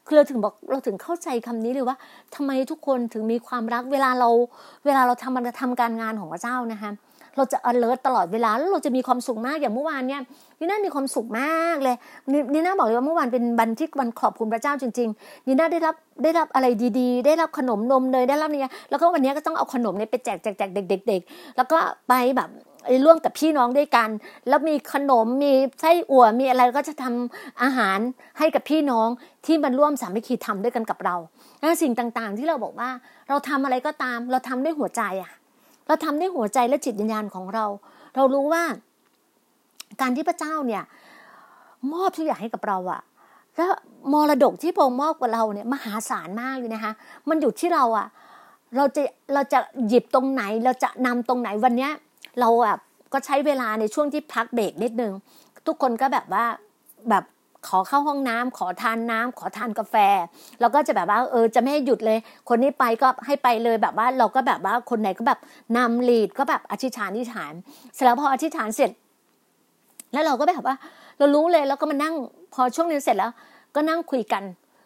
[0.05, 1.97] คือเราถึงบอกเราถึงเข้าใจคำนี้เลยว่า
[2.35, 4.29] ทำไมทุกคนถึงมีความรักเวลาเรา
[4.85, 6.91] เวลาเราทำมันทำการงานของพระเจ้านะคะ
[7.39, 10.21] เราจะ alert ตลอดเวลาแล้วเราจะมีความสุขมากอย่างเมื่อวานเนี่ย
[10.59, 11.95] นีน่ามีความสุขมากเลย
[12.53, 16.67] นีน่าบอกเลยว่าเมื่อวานเป็นบันที่วันขอบคุณพระเจ้าจริงๆนีน่าได้รับได้รับอะไร
[16.99, 22.49] ดี ๆ ได้รับขนมนมเนยได้รับเนี่ยแล้วก็วันนี้ก็ต้องเอาขนมเนี่ยไปแจกแจกแจกเด็ก ๆ แล้วก็ไปแบบ
[23.05, 24.09] ร่วมกับพี่น้องด้วยกัน
[24.47, 27.99] แล้วมีขนมมีไส้อั่วมีอะไรก็จะทำอาหาร
[28.39, 29.07] ให้กับพี่น้อง
[29.45, 31.15] ที่มันร่วมสามัคคีทำด้วยกันกับเรา
[31.81, 32.89] สิ่งต่างๆ ที่เราบอกว่า
[33.29, 35.31] เราทำอะไรก็ตาม เราทำด้วยหัวใจอะ
[35.89, 37.65] เราทำด้วยหัวใจและจิตวิญญาณของเรา
[38.15, 38.63] เรารู้ว่า
[40.01, 40.83] การที่พระเจ้าเนี่ย
[41.93, 43.01] มอบทุกอย่างให้กับเราอะ
[43.55, 43.71] แล้ว
[44.13, 46.91] มรดกที่พระองค์มอบกับเราเนี่ยมหาศาลมากเลยนะคะ
[47.29, 48.07] มันอยู่ที่เราอะ
[48.77, 49.01] เราจะ
[49.33, 51.91] เราจะหยิบตรงไหน เราจะนำตรงไหนวันเนี้ย
[52.39, 52.79] เราแบบ
[53.13, 55.13] ก็ใช้เวลาในช่วงที่พักเบรกนิดนึง
[55.67, 56.45] ทุกคนก็แบบว่า
[57.09, 57.23] แบบ
[57.67, 59.95] ขอเข้าห้องน้ำขอทานน้ำขอทานกาแฟ
[60.59, 62.17] แล้วก็จะแบบว่าเออจะไม่ให้หยุดเลย
[62.49, 65.39] คนนี้ไปก็ให้ไปเลยแบบว่าเราก็แบบว่าคนไหนก็แบบ
[65.77, 67.53] นำลีดก็แบบอธิษฐานอธิษฐาน
[67.93, 68.91] เสร็จแล้วพออธิษฐานเสร็จ
[70.13, 70.75] แล้วเราก็แบบว่า
[71.17, 72.15] เรารู้เลยแล้วก็มานั่ง
[72.53, 73.31] พอช่วงนี้เสร็จแล้ว
[73.75, 74.43] ก็นั่งคุยกัน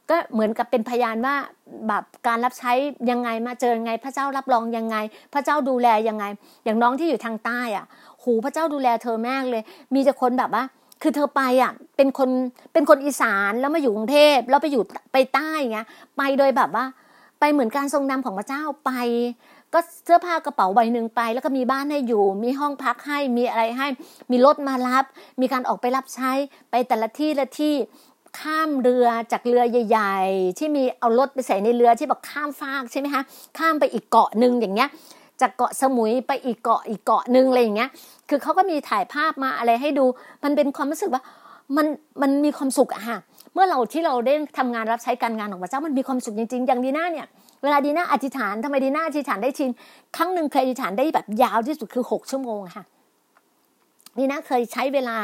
[0.09, 1.35] ก็เหมือนกับเป็นพยานว่า
[1.87, 2.71] แบบการรับใช้
[3.11, 4.97] ยังไงมาเจอยังไง พระเจ้ารับรองยังไง
[5.33, 6.25] พระเจ้าดูแลยังไง
[6.65, 7.85] อย่างน้องที่อยู่ทางใต้อะ
[8.23, 10.63] หูพระเจ้าดูแลเธอมากเลย มีแต่คนแบบว่า
[11.03, 12.29] คือเธอไปอะเป็นคน
[12.73, 15.87] เป็นคนอีสานแล้วมาอยู่กรุงเทพแล้วไปอยู่ไปใต้เงี้ย
[16.17, 16.85] ไปโดยแบบว่า
[17.39, 18.91] ไปเหมือนการทรงนำของพระเจ้าไป
[19.73, 23.87] ก็เสื้อผ้ากระเป๋าใบหนึ่งไป แล้วก็มีบ้านให้อยู่ มีห้องพักให้มีอะไรให้
[24.31, 25.05] มีรถมารับ
[25.41, 26.31] มีการออกไปรับใช้
[26.69, 27.73] ไปแต่ละที่ละที่
[28.39, 33.23] ข้ามเรือจากเรือใหญ่ ๆ ที่มีเอารถไปใส่ในเรือที่แบอกข้ามฟากใช่ไหมคะ
[33.57, 34.89] ข้ามไปอีกเกาะหนึ่งอย่างเงี้ย
[35.41, 37.89] จากเกาะสมุยไปอีกเกาะอีกเกาะหนึ่งอะไรอย่างเงี้ย
[38.29, 40.05] คือเขาก็มีถ่ายภาพมาอะไรให้ดู
[40.43, 41.23] มันเป็นความรู้สึกว่า
[41.77, 41.87] มัน
[42.21, 43.19] มันมีความสุขอะฮะ
[43.53, 47.27] เมื่อเราที่เราได้ทำงานรับใช้การงานของพระเจ้ามันมีความสุขจริงๆ อย่างดีน่าเนี่ย
[47.63, 49.69] เวลาดีน่าอธิษฐานทำไมดีน่าอธิษฐานได้ชิน
[50.15, 52.85] ครั้งหนึ่งเคยอธิษฐานได้แบบยาวที่สุดคือหกชั่วโมงค่ะ
[54.17, 55.15] ดีน่าเคยใช้เวลา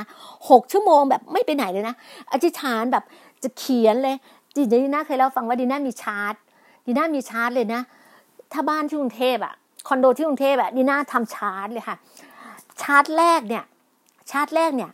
[0.49, 1.95] หกชั่วโมงแบบไม่ไปไหนเลยนะ
[2.33, 3.03] อธิษฐานแบบ
[3.43, 4.15] จะเขียนเลย
[4.71, 6.33] ดีน่าเคยเล่าฟังว่าดีน่ามีชาร์ต
[6.85, 7.81] ดีน่ามีชาร์ตเลยนะ
[8.51, 9.53] ถ้าบ้านที่กรุงเทพอะ
[9.87, 11.97] คอนโดที่กรุงเทพอะดีน่าทำชาร์ตเลยค่ะ
[12.81, 13.63] ชาร์ตแรกเนี่ย
[14.31, 14.91] ชาร์ตแรกเนี่ย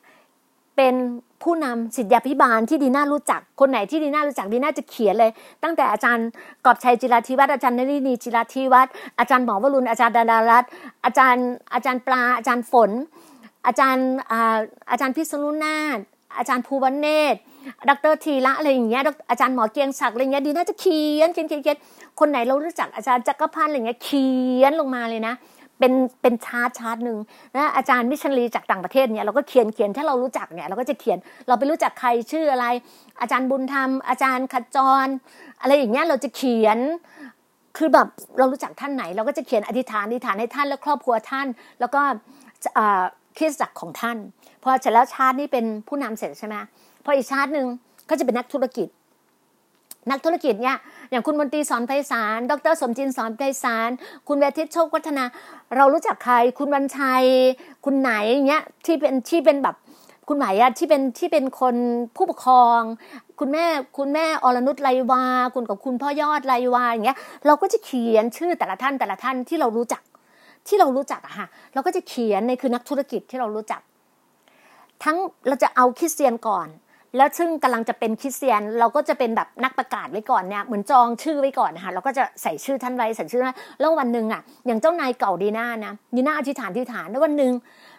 [0.76, 0.96] เป็น
[1.44, 5.32] ผู้นำสิทธยาพิบาลที่ดีน่ารู้จัก คนไหนที่ดีน่ารู้จักดีน่าจะเขียนเลย
[5.64, 6.28] ตั้งแต่อาจารย์
[6.66, 10.70] กอบชัยจิราธิวัฒน์อาจารย์นรินีจิราธิวัฒน์อาจารย์หมอวรุณอาจารย์ดารารัตน์
[11.06, 12.92] อาจารย์อาจารย์ปลา อาจารย์ฝน
[13.68, 14.08] อาจารย์
[14.92, 15.98] อาจารย์พิษณุนาถ
[16.38, 17.36] อาจารย์ภูวเนศ
[17.90, 21.78] ดร.ธีระอะไรอย่างเงี้ยอาจารย์หมอเกียงศักดิ์อะไรเงี้ยดีน่าจะเขียนเขียนเขียน
[22.20, 24.28] คนไหนเรารู้จักอาจารย์จักรพันธ์อะไรเงี้ยเขี
[24.62, 25.34] ยนลงมาเลยนะ
[25.80, 27.18] เป็นเป็น chart chart หนึ่ง
[27.56, 32.66] นะอาจารย์ missionary จากต่างประเทศเนี่ยเราก็เขียนเขียนถ้าเรารู้จักเนี่ยเราก็จะเขียนเราไปรู้จักใครชื่ออะไร
[33.22, 35.08] อาจารย์บุญธรรม อาจารย์ขจร
[35.62, 36.78] อะไรอย่างเงี้ยเราจะเขียน
[37.78, 41.48] คือแบบเรารู้จักท่านไหน เราก็จะเขียนอธิษฐานอธิษฐานให้ท่านและครอบครัวท่าน
[41.80, 42.02] แล้วก็
[43.38, 44.18] คริสจักรของท่าน
[44.64, 46.56] พอเสร็จแล้วชาร์ตนี่เป็นผู้นำเสร็จใช่ไหม
[47.06, 47.68] พออีกชาร์ตหนึ่ง
[48.10, 48.88] ก็จะเป็นนักธุรกิจ
[50.12, 50.78] นักธุรกิจเนี่ย
[51.12, 53.90] อย่างคุณมนตรีสอนไพศาล ดรสมจินสอนไพศาล
[54.28, 55.24] คุณเวทิตโชควัฒนา
[55.76, 57.24] เรารู้จักใคร คุณวันชัย
[57.86, 58.12] คุณไหน
[58.48, 59.76] เงี้ยที่เป็นที่เป็นแบบ
[60.28, 61.76] คุณไหนอะที่เป็นที่เป็นคน
[62.16, 62.82] ผู้ปกครอง
[63.40, 63.66] คุณแม่
[63.98, 65.24] คุณแม่อรนุชไลวา
[65.56, 70.02] คุณกับคุณพ่อยอดไลวาอย่างเงี้ยเราก็จะเขียนชื่อแต่ละท่านแต่ละท่านที่เรารู้จัก
[70.68, 73.82] ที่เรารู้จักอะค่ะเราก็จะเขียนในคือนักธุรกิจที่เรารู้จัก
[75.04, 76.68] ทั้งเราจะเอาคริสเตียนก่อน
[77.18, 87.54] แล้วซึ่งกำลังจะเป็นคริสเตียน เราก็จะเป็นแบบนักประกาศไว้ก่อนเนี่ยเหมือนจองชื่อไว้ก่อนนะคะเราก็จะใส่ชื่อท่านไว้ใส่ชื่อนะแล้ววันหนึ่งอะอย่างเจ้านายเก่าดีน่านะดีน่าอธิษฐานอธิษฐานแล้ววันหนึ่ง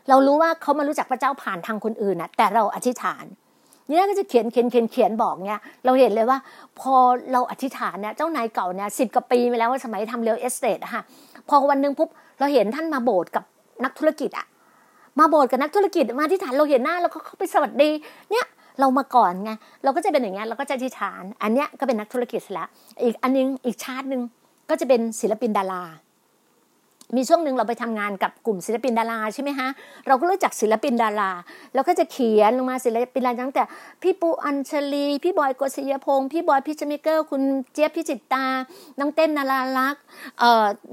[0.09, 3.24] เรารู้ว่าเขามารู้จักพระเจ้าผ่านทางคนอื่นนะแต่เราอธิษฐาน
[3.88, 6.38] นี่าก็จะเขียนเขียนเขียนเขียนบอกเนี่ยเราเห็นเลยว่า
[6.81, 6.94] พอ
[7.33, 11.02] เราอธิษฐานเนี่ยเจ้านายเก่าเนี่ยสิบกว่าปีมาแล้วว่าสมัยทำ real estate ค่ะ
[11.48, 13.44] พอวันหนึ่งปุ๊บเราเห็นท่านมาโบสถ์กับ
[13.85, 14.46] นักธุรกิจอะ
[15.18, 17.90] มาโบสถ์กับนักธุรกิจมาอธิษฐานเราเห็นหน้าเราก็เข้าไปสวัสดี
[18.31, 18.46] เนี่ย
[18.80, 19.50] เรามาก่อนไง
[19.84, 22.68] เราก็จะเป็นอย่างเงี้ยเราก็จะอธิษฐาน อันเนี้ยก็เป็นนักธุรกิจแล้ว
[23.02, 24.22] อีกอันนึงอีกชาตินึง
[24.70, 25.84] ก็จะเป็นศิลปินดารา
[27.14, 29.68] มีช่วงหนึ่งเราไปทำงานกับกลุ่มศิลปินดาราใช่ไหมฮะ
[30.06, 31.30] เราก็รู้จักศิลปินดารา
[31.74, 33.64] เราก็จะเขียนลงมาศิลปินดาราตั้งแต่
[34.02, 37.42] พี่ปูอัญชลี พี่บอยกฤษยพงศ์พี่บอยพิจมิเกอร์ คุณ
[37.72, 38.44] เจี๊ยบพิจิตตา
[38.98, 40.02] น้องเต้นนาราลักษ์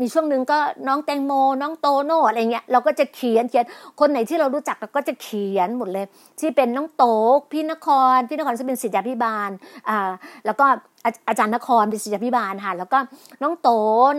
[0.01, 3.65] มีช่วงหนึ่งก็น้องแตงโม น้องโตโน่อะไรเงี้ยเราก็จะเขียนเขียน
[3.99, 6.05] คนไหนที่เรารู้จักเราก็จะเขียนหมดเลย
[6.39, 7.05] ที่เป็นน้องโต
[7.37, 9.49] กพี่นคร พี่นครจะเป็นศิษยาพิบาล
[10.45, 10.67] แล้วก็
[11.27, 12.97] อาจารย์นครเป็นศิษยพิบาลค่ะแล้วก็
[13.41, 13.69] น้องโต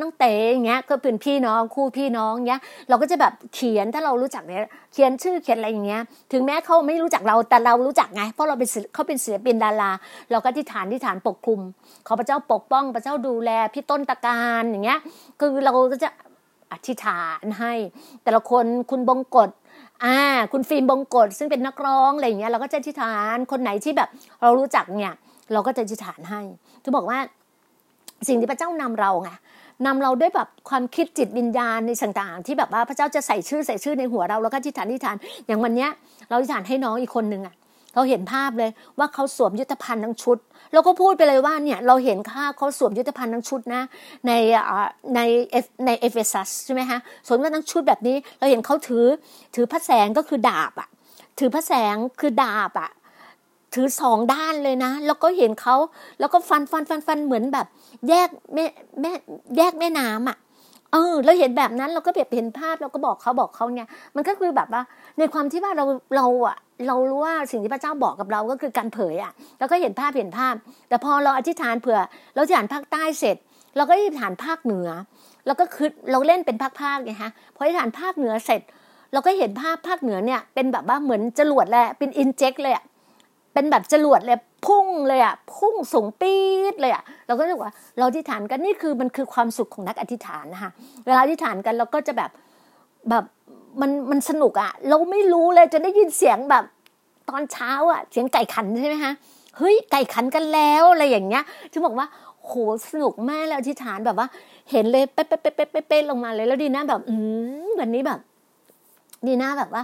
[0.00, 4.60] น้องเต๋อย่างเงี้ยก็เป็นพี่น้องคู่พี่น้องเงี้ย เราก็จะแบบเขียนถ้าเรารู้จักเนี่ย
[4.92, 9.90] เขียนชื่อเขียนอะไรอย่างเงี้ย ถึงแม้เขาไม่รู้จักเราแต่เรารู้จักไง เพราะเราเป็นเขาเป็นศิลปินดารา
[10.30, 11.60] เราก็ที่ฐานที่ฐานปกคลุม
[12.06, 14.98] ขอพระเจ้าปกป้องพระเจ้าดูแลพี่ต้นตะการอย่างเงี้ย
[15.40, 16.10] คือเราก็จะ
[16.72, 17.72] อธิษฐานให้
[18.22, 19.50] แต่ละคนคุณบงกฎ
[20.04, 20.18] อ่า
[20.52, 24.08] คุณฟิล์มบงกฎซึ่งเป็นนักร้องอะไรอย่างเงี้ยเราก็จะอธิษฐานคนไหนที่แบบ
[24.42, 25.12] เรารู้จักเนี่ย
[25.52, 26.40] เราก็จะอธิษฐานให้
[26.84, 27.18] จะบอกว่า
[28.28, 29.30] สิ่งที่พระเจ้านำเราไง
[29.86, 35.90] นำเราด้วยแบบความคิดจิตวิญญาณในต่างๆ ที่แบบว่าพระเจ้าจะใส่ชื่อใส่ชื่อในหัวเราแล้วก็อธิษฐานอธิษฐาน อย่างวันเนี้ย
[36.28, 37.54] เราอธิษฐานให้น้องอีกคนหนึ่งอะ
[37.94, 40.38] เราเห็นภาพเลยว่าเขาสวมยุทธภัณฑ์ทั้งชุด
[40.72, 43.82] เราก็พูดไปเลยว่าเนี่ยเราเห็นภาเขาสวมยุทธภัณฑ์ทั้งชุดนะ
[44.26, 44.32] ใน
[45.14, 45.20] ใน
[45.86, 49.06] ในเอเฟซัสใช่ไหมฮะสวมว่าทั้งชุดแบบนี้ เราเห็นเขาถือ
[49.54, 50.88] ถือพระแสงก็คือดาบอะ
[51.38, 52.90] ถือพระแสงคือดาบอะ
[53.74, 55.76] ถือสองด้านเลยนะ แล้วก็เห็นเขา
[56.20, 57.66] แล้วก็ฟันฟันฟันฟันเหมือนแบบ
[58.08, 58.64] แยกแม่
[59.00, 59.12] แม่
[59.56, 60.38] แยกแม่น้ำอะ
[60.92, 64.82] เออเราเห็นแบบนั้นเราก็แบบเห็นภาพเราก็บอกเขาบอกเขาเนี่ยมันก็คือแบบว่า
[65.18, 65.84] ในความที่ว่าเรา
[66.16, 66.56] เราอะ
[66.86, 70.54] เรารู้ว่าสิ่งที่พระเจ้าบอกกับเราก็คือการเผยอะเราก็เห็นภาพเห็นภาพ
[70.88, 71.98] แต่พอเราอธิษฐานเผื่อ
[72.34, 73.36] เราอธิษฐานภาคใต้เสร็จ
[73.76, 74.88] เราก็อธิษฐานภาคเหนือ
[75.46, 78.60] แล้วก็คือเราเล่นเป็นภาคภาคไงฮะพออธิษฐานภาคเหนือเสร็จ
[79.12, 82.84] เราก็เห็นภาพภาคเหนือเนี่ยเป็นแบบว่าเหมือนจรวดแหละเป็นอินเจกเลยอะ
[83.54, 90.70] เป็นแบบจรวดเลยพุ่งเลยอะพุ่งสูงปี๊ดเลยอะเราก็รู้ว่า เราอธิษฐานกันนี่คือมันคือความสุขของนักอธิษฐานนะคะ
[91.06, 92.30] เวลาอธิษฐานกันเราก็จะแบบ
[93.10, 93.24] แบบ
[93.80, 96.64] มันมันสนุกอะเราไม่รู้เลยจะได้ยินเสียงแบบ
[97.30, 99.12] ตอนเช้าอะเสียงไก่ขันใช่ไหมคะ
[99.56, 102.06] เฮ้ยไก่ขันกันแล้วอะไรอย่างเงี้ยจะบอกว่า
[102.44, 102.52] โห
[102.90, 104.28] สนุกมากแล้วอธิษฐานแบบว่า
[104.70, 107.14] เห็นเลยเป๊ะเป๊ะเป๊ะเป๊ะเป๊ะลงมาเลยแล้วดีน่าแบบ อื
[107.66, 108.18] มวันนี้แบบ
[109.26, 109.82] ดีน่าแบบว่า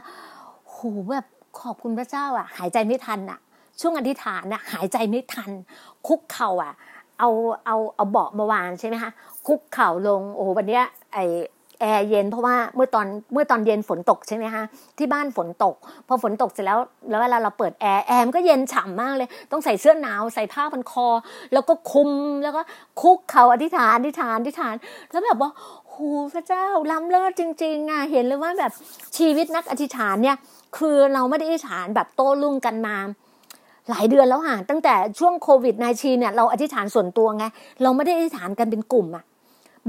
[0.69, 0.77] โห
[1.13, 1.27] แบบ
[1.61, 3.39] ขอบคุณพระเจ้าอะหายใจไม่ทันอะ
[3.81, 5.51] ช่วงอธิษฐานน่ะหายใจไม่ทัน
[6.07, 6.75] คุกเข่าอะ
[7.19, 7.31] เอา
[7.67, 9.11] เอาเอาเบาะมาวางใช่ไหมคะ
[9.47, 11.19] คุกเข่าลงโอ้วันเนี้ยไอ
[11.81, 14.65] แอร์เย็นเพราะว่าเมื่อตอนเมื่อตอนเย็นฝนตกใช่ไหมคะ
[14.99, 15.75] ที่บ้านฝนตก
[16.07, 16.79] พอฝนตกเสร็จแล้ว
[17.11, 21.07] แล้วเวลาเราเปิดแอร์แอร์มันก็เย็นฉ่ำมากเลย ต้องใส่เสื้อหนาวใส่ผ้าพันคอ
[21.53, 22.11] แล้วก็คลุม
[22.45, 22.63] แล้วก็
[23.01, 24.75] คุกเข่าอธิษฐานอธิษฐานอธิษฐาน
[25.11, 25.51] แล้วแบบว่า
[25.89, 25.95] โห
[26.35, 28.73] พระเจ้าล้ำเลิศจริงๆอะเห็นเลยว่าแบบ
[29.17, 30.37] ชีวิตนักอธิษฐานเนี่ย
[30.79, 32.97] คือเราไม่ได้อธิษฐานแบบโต้รุ่งกันมา
[33.89, 37.45] หลายเดือนแล้วค่ะตั้งแต่ช่วงโควิด -19 เนี่ยเราอธิษฐานส่วนตัวไง
[37.83, 39.25] เราไม่ได้อธิษฐานกันเป็นกลุ่มอะ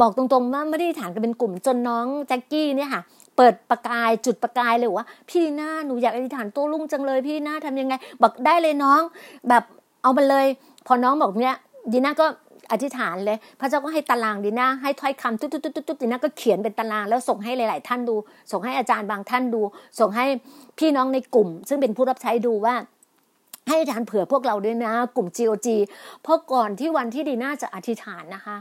[0.01, 3.01] บอกตรงๆว่าไม่ได้อธิษฐานกันเป็นกลุ่ม จนน้องแจ็คกี้เนี่ยค่ะ
[3.37, 9.01] เปิดประกายจุดประกายเลยว่า พี่หน้าหนูอยากอธิษฐานโต้รุ่งจังเลย พี่หน้าทำยังไง บอกได้เลยน้อง
[9.49, 9.63] แบบ
[10.03, 10.45] เอามาเลย
[10.87, 11.55] พอน้องบอกเนี้ย
[11.93, 12.25] ดีน่าก็
[12.71, 18.15] อธิษฐานเลย พระเจ้าก็ให้ตารางดีน่าให้ถ้อยคำตุ๊ดตุ๊ดตุ๊ดตุ๊ดดีน่าก็เขียนเป็นตารางแล้วส่งให้หลาย ๆ ท่านดู
[18.51, 19.61] ส่งให้อาจารย์บางท่านดู
[19.99, 20.25] ส่งให้
[20.79, 22.75] พี่น้องในกลุ่ม ซึ่งเป็นผู้รับใช้ดูว่า
[23.69, 25.67] ให้ทานเผื่อพวกเราด้วยนะ กลุ่ม GOG
[26.23, 28.55] เพราะก่อนที่วันที่ดีน่าจะอธิษฐานนะคะ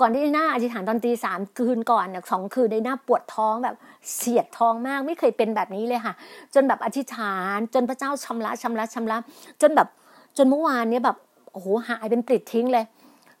[0.00, 3.76] ก่อนที่ดีน่าอธิษฐานตอนตีสามคืนก่อนเนี่ยสองคืนดีน่าปวดท้องแบบ
[4.16, 6.14] เสียดท้องมาก ไม่เคยเป็นแบบนี้เลยค่ะ
[6.54, 9.18] จนแบบอธิษฐานจนพระเจ้าชำระชำระชำระ
[9.62, 9.88] จนแบบ
[10.36, 11.16] จนเมื่อวานเนี้ยแบบ
[11.52, 12.84] โอ้โหหายเป็นปลิดทิ้งเลย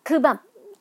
[0.08, 0.36] คือแบบ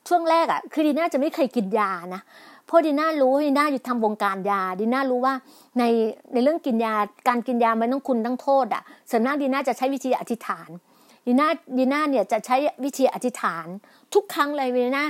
[0.07, 2.21] ช่วงแรกอะ่ะคือดีน่าจะไม่เคยกินยานะ
[2.67, 5.33] เพราะดีน่ารู้ดีน่าอยู่ทำวงการยาดีน่ารู้ว่า
[5.79, 5.83] ใน
[6.33, 6.93] ในเรื่องกินยา
[7.27, 10.69] การกินยามันต้องคุณต้องโทษอะส่วนมากดีน่าจะใช้วิธีอธิษฐาน
[11.27, 11.47] ดีน่า
[11.77, 13.67] ดีน่าเนี่ยจะใช้วิธีอธิษฐาน
[14.13, 15.05] ทุกครั้งเลยดีน่า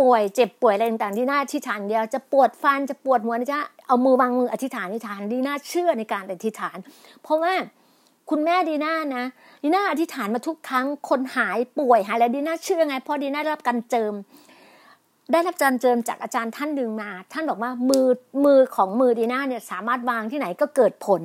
[0.00, 6.76] ป่วยเจ็บป่วยอะไรต่างๆดีน่าอธิษฐานเดียวจะปวดฟันจะปวดหัวนะจ๊ะเอามือวางมืออธิษฐานอธิษฐานดีน่าเชื่อในการอธิษฐาน
[7.22, 7.54] เพราะว่า
[8.30, 9.24] คุณแม่ดีน่านะ
[9.62, 14.12] ดีน่าอธิษฐานมาทุกครั้งคนหายป่วยหายแล้วดีน่าเชื่อไงเพราะดีน่าได้รับการเจิม
[15.32, 18.08] ได้รับการเจิมจากอาจารย์ท่านหนึ่งมา ท่านบอกว่ามือ
[18.44, 21.22] มือของมือดีน่าเนี่ยสามารถวางที่ไหนก็เกิดผล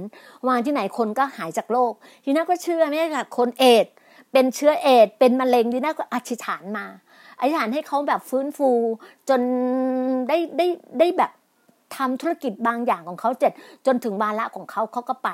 [0.47, 1.93] วางที่ไหนคนก็หายจากโรค
[2.25, 3.85] ดีน่าก็เชื่อไม่ใช่ค่ะคนเอด
[4.31, 6.85] เป็นเชื้อเอดเป็นมะเร็งดีน่าก็อธิษฐานมา
[7.39, 8.69] อธิษฐานให้เขาแบบฟื้นฟู
[9.29, 9.41] จน
[10.27, 10.67] ได้ได้
[10.99, 11.31] ได้แบบ
[11.95, 13.51] ทำธุรกิจบางอย่างของเขาเจ็ด
[13.85, 15.29] จนถึงวาระของเขาเขาก็ไป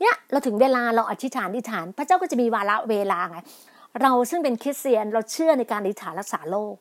[0.00, 3.38] เนี่ยเราถึงเวลาเราอธิษฐานอธิษฐาน พระเจ้าก็จะมีวาระเวลาไง
[4.02, 6.74] เราซึ่งเป็นคริสเตียนเราเชื่อในการอธิษฐานรักษาโลก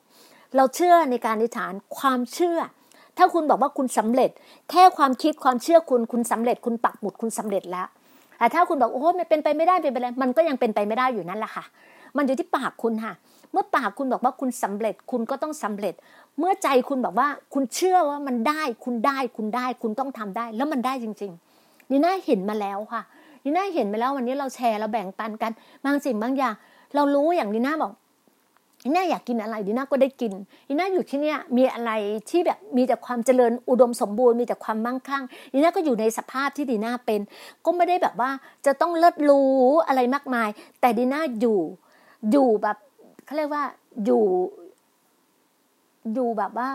[0.55, 2.59] เราเชื่อในการอธิษฐานความเชื่อ
[3.17, 4.29] ถ้าคุณบอกว่าคุณสำเร็จ
[4.69, 7.87] แค่ความคิดความเชื่อคุณคุณสำเร็จ คุณปักหมุดคุณสำเร็จแล้ว
[8.37, 11.63] แต่ถ้าคุณบอกโอ้โหมันเป็นไปไม่ได้เป็นไปแล้วมันก็ยังเป็นไปไม่ได้อยู่นั่นแหละค่ะ
[12.17, 13.13] มันอยู่ที่ปากคุณค่ะ
[13.51, 15.93] เมื่อปากคุณบอกว่าคุณสำเร็จ คุณก็ต้องสำเร็จ
[16.39, 23.01] เมื่อใจคุณบอกว่าคุณเชื่อว่ามันได้ คุณได้คุณได้ คุณต้องทำได้ แล้วมันได้จริงๆนี่น่าเห็นมาแล้วค่ะ
[23.43, 25.51] นี่น่าเห็นมาแล้ววันนี้เราแชร์เราแบ่งปันกัน
[25.85, 26.55] บางสิ่งบางอย่าง
[26.95, 27.91] เรารู้อย่างดีน่าบอก
[28.83, 30.33] ดีน่าอยากกินอะไรดีน่าก็ได้กิน
[30.67, 31.91] ดีน่าอยู่ที่เนี่ยมีอะไร
[32.29, 35.23] ที่แบบมีแต่ความเจริญอุดมสมบูรณ์มีแต่ความมั่งคั่ง
[35.53, 37.21] ดีน่าก็อยู่ในสภาพที่ดีน่าเป็น
[37.65, 38.31] ก็ไม่ได้แบบว่า
[38.65, 39.55] จะต้องเลิศรู้
[39.87, 40.49] อะไรมากมาย
[40.81, 41.59] แต่ดีน่าอยู่
[42.31, 42.77] อยู่แบบ
[43.25, 43.63] เขาเรียกว่า
[44.05, 44.23] อยู่
[46.13, 46.69] อยู่แบบว่า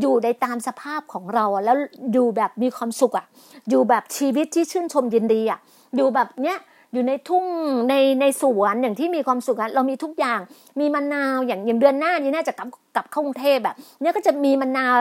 [0.00, 1.76] อยู่ในตามสภาพของเราแล้ว
[2.12, 3.26] อยู่แบบมีความสุขอะ
[3.68, 5.58] อยู่แบบชีวิตที่ชื่นชมยินดีอะ
[5.96, 6.58] อยู่แบบเนี้ย
[6.92, 7.44] อยู่ในทุ่ง
[7.90, 10.40] ในในสวนอย่างที่มีความสุขเรามีทุกอย่าง
[10.80, 14.96] มีมะนาวอย่างอย่างเดือนหน้านี้น่าจะกลับกลับเข้ากรุงเทพแบบเนี้ยก็จะมีมะนาว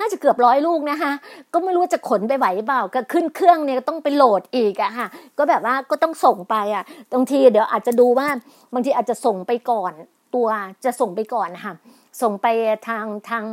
[0.00, 1.12] น่าจะเกือบร้อยลูกนะคะ
[1.52, 5.06] ก็ไม่รู้จะขนไปไหวเปล่า ก็ขึ้นเครื่องเนี่ยต้องไปโหลดอีกอะค่ะ
[5.38, 8.28] ก็แบบว่าก็ต้องส่งไปอะบางทีเดี๋ยวอาจจะดูว่า
[8.74, 9.92] บางทีอาจจะส่งไปก่อน
[10.34, 10.48] ตัว
[10.84, 11.74] จะส่งไปก่อนค่ะ
[12.22, 12.46] ส่งไป
[12.88, 13.44] ทางทาง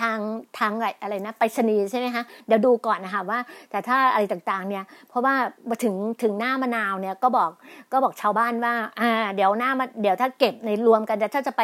[0.00, 0.18] ทาง
[0.58, 0.72] ทาง
[1.02, 3.38] อะไรนะไปรษณีย์ใช่ไหมคะเดี๋ยวดูก่อนนะคะว่า
[3.70, 5.34] แต่ถ้าอะไรต่างๆเนี่ย เพราะว่า
[5.68, 7.50] มาถึงถึงหน้ามะนาวเนี่ยก็บอก
[7.92, 11.62] ก็บอกชาวบ้านว่าอ่าเดี๋ยวหน้ามาเดี๋ยวถ้าเก็บในรวมกันจะถ้าจะไป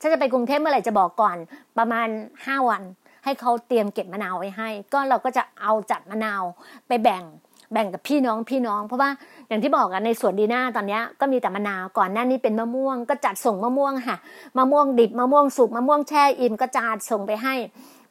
[0.00, 1.36] ถ้าจะไปกรุงเทพเมื่อไหร่จะบอกก่อน
[1.78, 2.08] ประมาณ
[2.46, 2.82] ห้าวัน
[3.24, 6.42] ให้เขาเตรียมเก็บมะนาวไว้ให้ ก็เราก็จะเอาจัดมะนาว
[6.88, 7.24] ไปแบ่ง
[7.72, 9.10] แบ่งกับพี่น้องพี่น้อง เพราะว่า
[9.48, 14.16] อย่างที่บอกกันในสวนดีน่าตอนนี้ก็มีแต่มะนาวก่อนหน้านี้เป็นมะม่วง ก็จัดส่งมะม่วงค่ะ
[14.58, 17.54] มะม่วงดิบมะม่วงสุกมะม่วงแช่อิ่มก็จัดส่งไปให้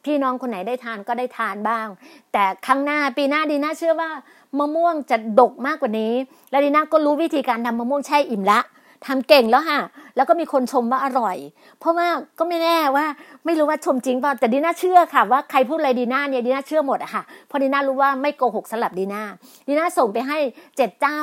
[0.04, 1.86] พี่น้องคนไหนได้ทานก็ได้ทานบ้าง
[2.32, 4.10] แต่ครั้งหน้าปีหน้าดีน่าเชื่อว่า
[4.58, 6.12] มะม่วงจะดกมากกว่านี้
[6.50, 8.60] และดีน่าก็รู้วิธีการทำมะม่วงแช่อิ่มละ
[9.06, 9.80] ทำเก่งแล้วค่ะ
[10.16, 11.36] แล้วก็มีคนชมว่าอร่อย
[11.80, 13.06] เพราะว่าก็ไม่แน่ว่า
[13.44, 19.22] ไม่รู้ว่าชมจริงเปล่าแต่ดีน่าเชื่อค่ะ ว่าใครพูดอะไรดีน่าเนี่ยดีน่าเชื่อหมดอะค่ะเพราะดีน่ารู้ว่าไม่โกหกสลับดีน่า
[19.68, 20.38] ดีน่าส่งไปให้
[20.76, 21.18] เจ็ดเจ้า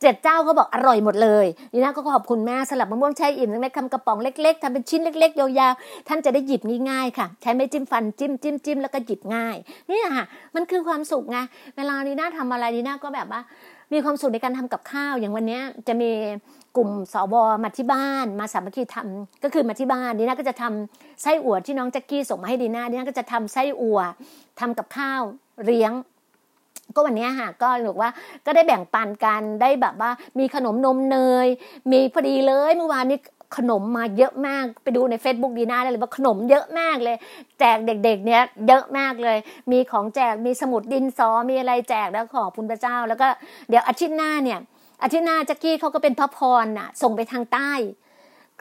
[0.00, 9.56] เจ็ดเจ้าเขาบอกอร่อยหมดเลยดีน่าก็ขอบคุณแม่สลับมะม่วงแช่อิ่มเล็กๆทำกระป๋องเล็ก ๆทำเป็นชิ้นเล็ก ๆ ยาวๆท่านจะได้หยิบง่ายๆค่ะ ใช้ไม่จิ้มฟันจิ้มจิ้มจิ้มแล้วก็หยิบง่าย
[9.88, 10.24] นี่ค่ะ
[10.54, 11.38] มันคือความสุขไง
[11.76, 13.40] เวลาดีน่าทำอะไรดีน่าก็แบบว่า
[13.92, 16.10] มีความสุขในการทำกับข้าวอย่างวันนี้จะมี
[16.76, 24.00] กลุ่มสวมาที่บ้านมาสามัคคีทำก็คือมาที่บ้านดีน่าก็จะทำไส้อั่วที่น้องแจ็กกี้ส่งมาให้ดีน่าดีน่าก็จะทำไส้อั่ว
[24.60, 25.22] ทำกับข้าว
[25.64, 25.92] เลี้ยง
[26.94, 28.08] ก็วันนี้ค่ะก็หรือว่า
[28.46, 31.46] ก็ได้แบ่งปันกันได้แบบว่า มีขนมนมเนย
[31.92, 33.18] มีพอดีเลยเมื่อวานนี้
[33.56, 37.16] ขนมมาเยอะมากไปดูใน Facebook ดีน่าได้เลยว่าขนมเยอะมากเลย
[37.60, 39.38] แจกเด็กๆ เนี้ยเยอะมากเลย
[39.72, 43.26] มีของแจกมีสมุดดินสอมีอะไรแจกแล้วขอบคุณพระเจ้า แล้วก็
[43.68, 44.58] เดี๋ยวอาทิตย์หน้าเนี่ย
[45.02, 47.72] อาทิตย์หน้าจักกี้เขาก็เป็นพระพรน่ะ ส่งไปทางใต้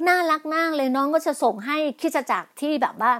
[0.07, 3.11] น่ารักมากเลยน้องก็จะส่งให้คิดจักรที่แบบว่า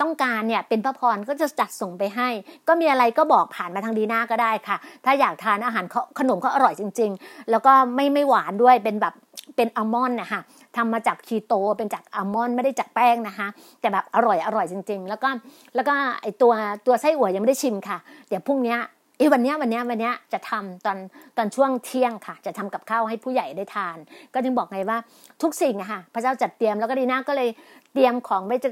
[0.00, 2.28] ต้องการเนี่ยเป็นพระพรก็จะจัดส่งไปให้
[2.68, 5.84] ก็มีอะไรก็บอกผ่านมาทางดีน่าก็ได้ค่ะ ถ้าอยากทานอาหาร
[6.18, 9.14] ขนมเขาอร่อยจริง ๆ แล้วก็ไม่ไม่หวานด้วยเป็นแบบ
[9.56, 10.40] เป็นอัลมอนด์นะคะ
[10.76, 13.48] ทำมาจากคีโตเป็นจากอัลมอนด์ไม่ได้จากแป้งนะคะ
[13.80, 15.28] แต่แบบอร่อยอร่อยจริง ๆ แล้วก็
[15.74, 16.52] แล้วก็ไอตัว
[16.86, 17.98] ตัวไส้อั่วยังไม่ได้ชิมค่ะ
[18.28, 18.76] เดี๋ยวพรุ่งนี้
[19.20, 20.98] เอ้วันนี้วันนี้วันนี้จะทำตอน
[21.36, 23.96] ตอนช่วงเที่ยงค่ะ จะทำกับข้าวให้ผู้ใหญ่ได้ทาน
[24.34, 24.98] ก็จึงบอกไงว่า
[25.42, 27.48] ทุกสิ่งอะค่ะ พระเจ้าจัดเตรียมแล้วก็ดีน่าก็เลย
[27.92, 28.70] เตรียมของไว้จะ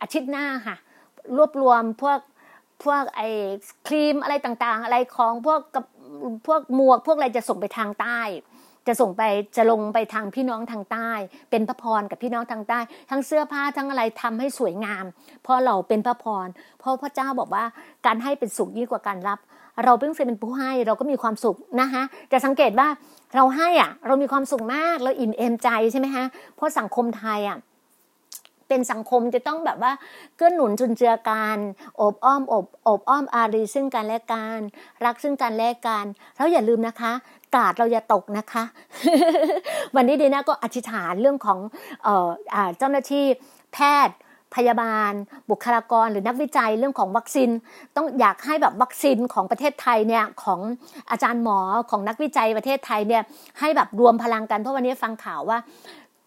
[0.00, 0.76] อาทิตย์หน้าค่ะ
[1.36, 2.18] รวบรวมพวก
[2.84, 3.28] พวกไอ้
[3.86, 5.84] ครีมอะไรต่างๆ อะไรของพวกกับ
[6.46, 8.20] พวกหมวกพวกอะไรจะส่งไปทางใต้
[8.86, 9.22] จะส่งไป
[9.56, 11.10] จะลงไปทางพี่น้องทางใต้
[11.50, 12.80] เป็นพระพรกับพี่น้องทางใต้
[13.10, 15.04] ทั้งเสื้อผ้าทั้งอะไรทำให้สวยงาม
[15.42, 16.46] เพราะเราเป็นพระพร
[16.80, 17.64] เพราะพระเจ้าบอกว่า
[18.06, 19.38] การให้เป็นสุขยิ่งกว่าการรับ
[19.84, 22.88] เราเพิ่งเป็นผู้ให้เราก็มีความสุขนะคะจะสังเกตว่า
[23.36, 26.24] เราให้อะ เรามีความสุขมากเราอิ่มเอมใจใช่ไหมคะ
[26.56, 27.58] เพราะสังคมไทยอะ
[28.68, 29.92] เป็นสังคมจะต้องแบบว่า
[30.36, 31.58] เกื้อหนุนจุนเจือกัน
[32.00, 34.60] อบอ้อมอบอบอ้อมอารีซึ่งกันและกัน
[35.04, 36.04] รักซึ่งกันและกัน
[36.36, 37.12] แล้วอย่าลืมนะคะ
[37.54, 38.64] กาดเราอย่าตกนะคะ
[39.96, 41.58] วันนี้ดีนะก็อธิษฐานเรื่องของ
[42.78, 43.24] เจ้าหน้าที่
[43.74, 44.16] แพทย์
[44.54, 45.12] พยาบาล
[45.50, 47.50] บุคลากรหรือนักวิจัยเรื่องของวัคซีน
[47.96, 50.60] ต้องอยากให้แบบวัคซีนของประเทศไทยเนี่ยของ
[51.10, 51.58] อาจารย์หมอ
[51.90, 53.22] ของนักวิจัยประเทศไทยเนี่ย
[53.60, 55.58] ให้แบบรวมพลังกันเพราะวันนี้ฟังข่าวว่า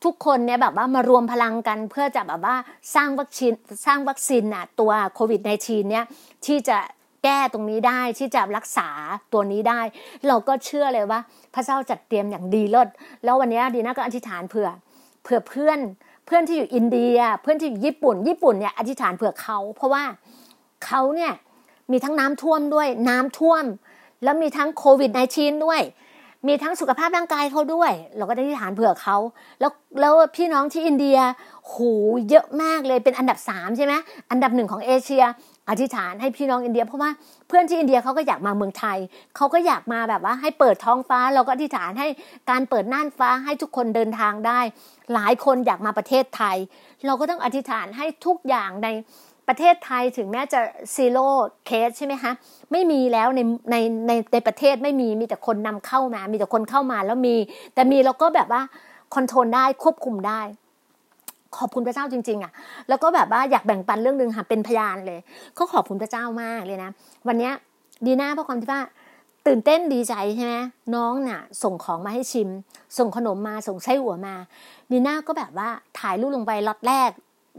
[0.03, 2.55] ทุกคนเนี่ยแบบว่ามารวมพลังกันเพื่อจะแบบว่า
[2.95, 3.53] สร้างวัคซีน
[3.85, 6.05] สร้างวัคซีนอะตัวโควิด -19 เนี่ย
[6.45, 6.77] ที่จะ
[7.23, 8.89] แก้ตรงนี้ได้ที่จะรักษา
[9.33, 9.81] ตัวนี้ได้
[10.27, 11.19] เราก็เชื่อเลยว่า
[11.53, 12.89] พระเจ้าจัดเตรียมอย่างดีเลิศ
[13.23, 14.69] แล้ววันนี้ดีน่าก็อธิษฐานเผื่อ
[15.23, 15.79] เผื่อเพื่อน
[16.25, 20.03] เพื่อนที่อยู่อินเดีย เพื่อนที่อยู่ญี่ปุ่น ญี่ปุ่นเนี่ยอธิษฐานเผื่อเขา เพราะว่า
[20.85, 21.33] เขาเนี่ย
[21.91, 23.63] มีทั้งน้ำท่วมด้วยน้ำท่วม
[24.23, 25.81] แล้วมีทั้งโควิด -19 ด้วย
[26.47, 29.17] มีทั้งสุขภาพร่างกายเขาด้วย เราก็ได้ที่ฐานเผื่อเขา
[29.59, 31.17] แล้วแล้วพี่น้องที่อินเดีย
[31.67, 31.75] โห
[32.29, 33.93] เยอะมากเลยเป็นอันดับสามใช่ไหม
[34.31, 35.23] อันดับหนึ่งของเอเชีย
[35.69, 37.09] อธิษฐานให้พี่น้องอินเดีย เพราะว่า
[37.47, 38.97] เพื่อนที่อินเดียเขาก็อยากมาเมืองไทย
[39.35, 42.07] เขาก็อยากมาแบบว่าให้เปิดท้องฟ้า เราก็อธิษฐานให้
[42.49, 44.59] การเปิดน่านฟ้าให้ทุกคนเดินทางได้
[45.13, 46.57] หลายคนอยากมาประเทศไทย
[47.05, 48.87] เราก็ต้องอธิษฐานให้ทุกอย่างใน
[49.47, 50.59] ประเทศไทยถึงแม้จะ
[50.95, 51.27] ซีโร่
[51.65, 52.31] เคสใช่ไหมคะ
[52.71, 53.39] ไม่มีแล้วใน
[53.71, 53.75] ใน
[54.07, 57.35] ในในประเทศไม่มีมีแต่คนนำเข้ามา มีแต่คนเข้ามาแล้วมี
[57.73, 58.61] แต่มีเราก็แบบว่า
[59.15, 60.41] คอนโทรลได้ควบคุมได้
[61.57, 62.51] ขอบคุณพระเจ้าจริงๆอะ
[62.89, 65.19] แล้วก็แบบว่าอยากแบ่งปันเรื่องหนึ่งค่ะเป็นพยานเลย
[65.57, 66.89] ก็ขอบคุณพระเจ้ามากเลยนะ
[67.27, 67.49] วันนี้
[68.05, 68.81] ดีหน้าเพราะความที่ว่า
[69.47, 70.55] ตื่นเต้นดีใจใช่ไหม
[70.95, 72.49] น้องน่ะ ส่งของมาให้ชิม
[72.97, 74.35] ส่งขนมมาส่งไส้หัวมา
[74.91, 75.69] ดีน่าก็แบบว่า
[75.99, 77.09] ถ่ายรูปลงไปล็อตแรก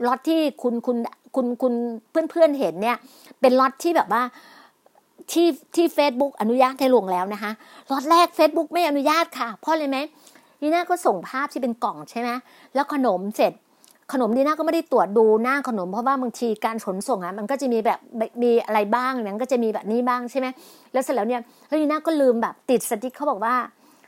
[0.06, 0.96] ล็อตที่คุณคุณ
[1.34, 1.74] คุณคุณ
[2.10, 2.96] เพื่อนเพื่อนเห็นเนี่ย
[3.40, 4.22] เป็นล็อตที่แบบว่า
[5.32, 7.52] ที่ที่เฟซบุ๊กอนุญาตให้ลงแล้วนะคะ
[7.90, 9.98] ล็อตแรก Facebook ไม่อนุญาตค่ะเพราะอะไรไหม
[10.60, 12.30] ดีน่าก็ส่งภาพที่เป็นกล่องใช่ไหม
[12.74, 13.52] แล้วขนมเสร็จ
[14.12, 18.00] ขนมดีน่าก็ไม่ได้ตรวจดูหน้าขนม เพราะว่าบางทีการขนส่งอะมันก็จะมีแบบ
[18.42, 20.46] มีอะไรบ้างนั้นก็จะมีแบบนี้บ้างใช่ไหม
[20.92, 23.54] แล้วเสร็จแล้วเนี่ยแล้วดีน่าก็ลืมแบบติดสติ๊กเขาบอกว่า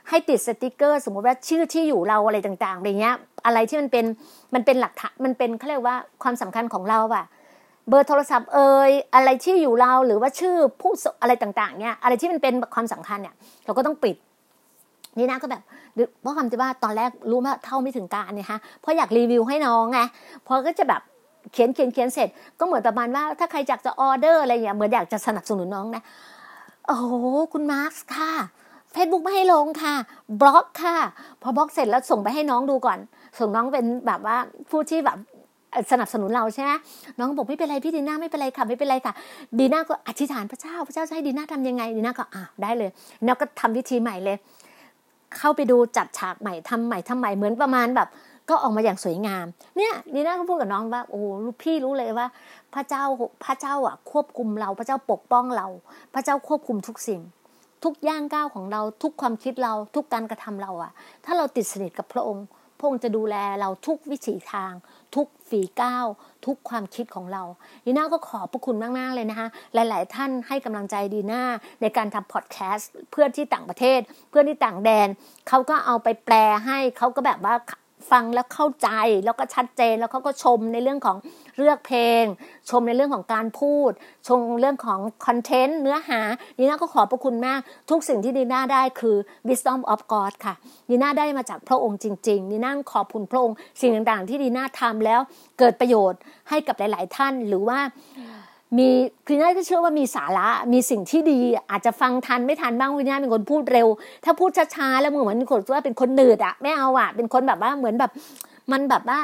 [0.09, 4.05] ให้ติดสติกเกอร์ สมมติว่าชื่อที่อยู่เราอะไรต่างๆอะไรเงี้ย อะไรที่มันเป็น
[4.53, 7.25] มันเป็นหลักฐานมันเป็นเขาเรียกว่าความสำคัญของเราอะ
[7.89, 10.91] เบอร์โทรศัพท์เอ่ยอะไรที่อยู่เราหรือว่าชื่อผู้
[11.21, 13.35] อะไรต่างๆเนี่ยอะไรที่มันเป็นความสำคัญเนี่ย
[13.65, 14.15] เราก็ต้องปิด
[15.17, 15.61] นี่นะก็แบบ
[16.21, 19.99] เพราะคำที่ว่าตอนแรกรู้ว่าเท่าไม่ถึงการณ์เนี่ยฮะเพราะอยากรีวิวให้น้องไง
[20.47, 21.01] พอก็จะแบบ
[21.51, 22.27] เขียนเขียนเขียนเสร็จ
[22.59, 26.03] ก็เหมือนประมาณว่าถ้าใครอยากจะออเดอร์อะไรอย่างเงี้ยเหมือนอยากจะสนับสนุนน้องนะ
[26.87, 27.13] โอ้โห
[27.53, 28.31] คุณมาร์คค่ะ
[28.91, 29.95] เฟซบุ๊กไม่ให้ลงค่ะ
[30.41, 30.95] บล็อกค่ะ
[31.41, 32.99] พอบล็อกเสร็จแล้วส่งไปให้น้องดูก่อน
[33.39, 34.37] ส่งน้องเป็นแบบว่า
[34.69, 35.17] ผู้ที่แบบ
[35.91, 36.71] สนับสนุนเราใช่ไหม
[37.19, 39.13] น้องบอกไม่เป็นไรพี่ดีน่าไม่เป็นไรค่ะไม่เป็นไรค่ะ
[39.59, 42.89] ดีน่าก็อธิษฐานพระเจ้า พระเจ้าจะให้ดีน่าทำยังไงดีน่าก็อะได้เลย
[43.25, 44.37] แล้วก็ทำวิธีใหม่เลย
[45.37, 48.09] เข้าไปดูจัดฉากใหม่ทำใหม่ทำใหม่เหมือนประมาณแบบ
[48.49, 49.45] ก็ออกมาอย่างสวยงาม
[49.77, 51.21] เนี่ยนีน่าก็พูดกับน้องว่าโอ้
[51.61, 52.27] พี่รู้เลยว่า
[52.73, 53.03] พระเจ้า
[53.45, 55.67] พระเจ้าอะ ควบคุมเรา พระเจ้าปกป้องเรา
[56.13, 57.21] พระเจ้าควบคุมทุกสิ่ง
[57.83, 60.91] ทุกย่างก้าวของเราทุกความคิดเราทุกการกระทำเราอะ
[61.25, 62.45] ถ้าเราติดสนิทกับพระองค์
[62.77, 64.73] พระองค์จะดูแลเราทุกวิถีทาง
[65.15, 66.05] ทุกฝีก้าว
[66.45, 67.43] ทุกความคิดของเรา
[67.85, 71.43] ดีน่าก็ขอบพระคุณมากๆเลยนะคะ หลายๆ ท่านให้กำลังใจดีน่า
[71.81, 73.99] ในการทำพอดแคสต์เพื่อนที่ต่างประเทศ
[74.29, 75.07] เพื่อนที่ต่างแดน
[75.47, 76.35] เขาก็เอาไปแปล
[76.65, 77.55] ให้เขาก็แบบว่า
[78.11, 78.89] ฟังแล้วเข้าใจ
[79.25, 81.17] แล้วก็ชัดเจนแล้วเขาก็ชมในเรื่องของ
[81.57, 82.23] เลือกเพลง
[82.69, 83.91] ชมในเรื่องของการพูด
[84.27, 86.21] ชมเรื่องของคอนเทนต์เนื้อหา
[86.57, 89.15] ดีน่าก็ขอบพระคุณมาก ทุกสิ่งที่ดีน่าได้คือ
[89.49, 90.53] wisdom of God ค่ะ
[90.89, 95.19] ดีน่าได้มาจากพระองค์จริงๆดีน่าขอบคุณพระองค์สิ่งต่างๆ ที่ดีน่าทำแล้ว
[95.59, 97.79] เกิดประโยชน์ให้กับหลาย ๆ ท่าน หรือว่า
[98.77, 98.87] มี
[99.27, 101.39] คุณย่าก็เชื่อว่ามีสาระมีสิ่งที่ดี
[101.71, 103.87] อาจจะฟังทันไม่ทันบ้างคุณย่าเป็นคนพูดเร็ว
[104.25, 108.11] ถ้าพูดช้าๆแล้วเหมือนคนว่าเป็นคนหนืดอะไม่เอาอะเป็นคนแบบว่าเหมือนแบบ
[108.71, 109.19] มันแบบว่า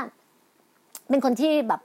[1.09, 1.81] เป็นคนที่แบบ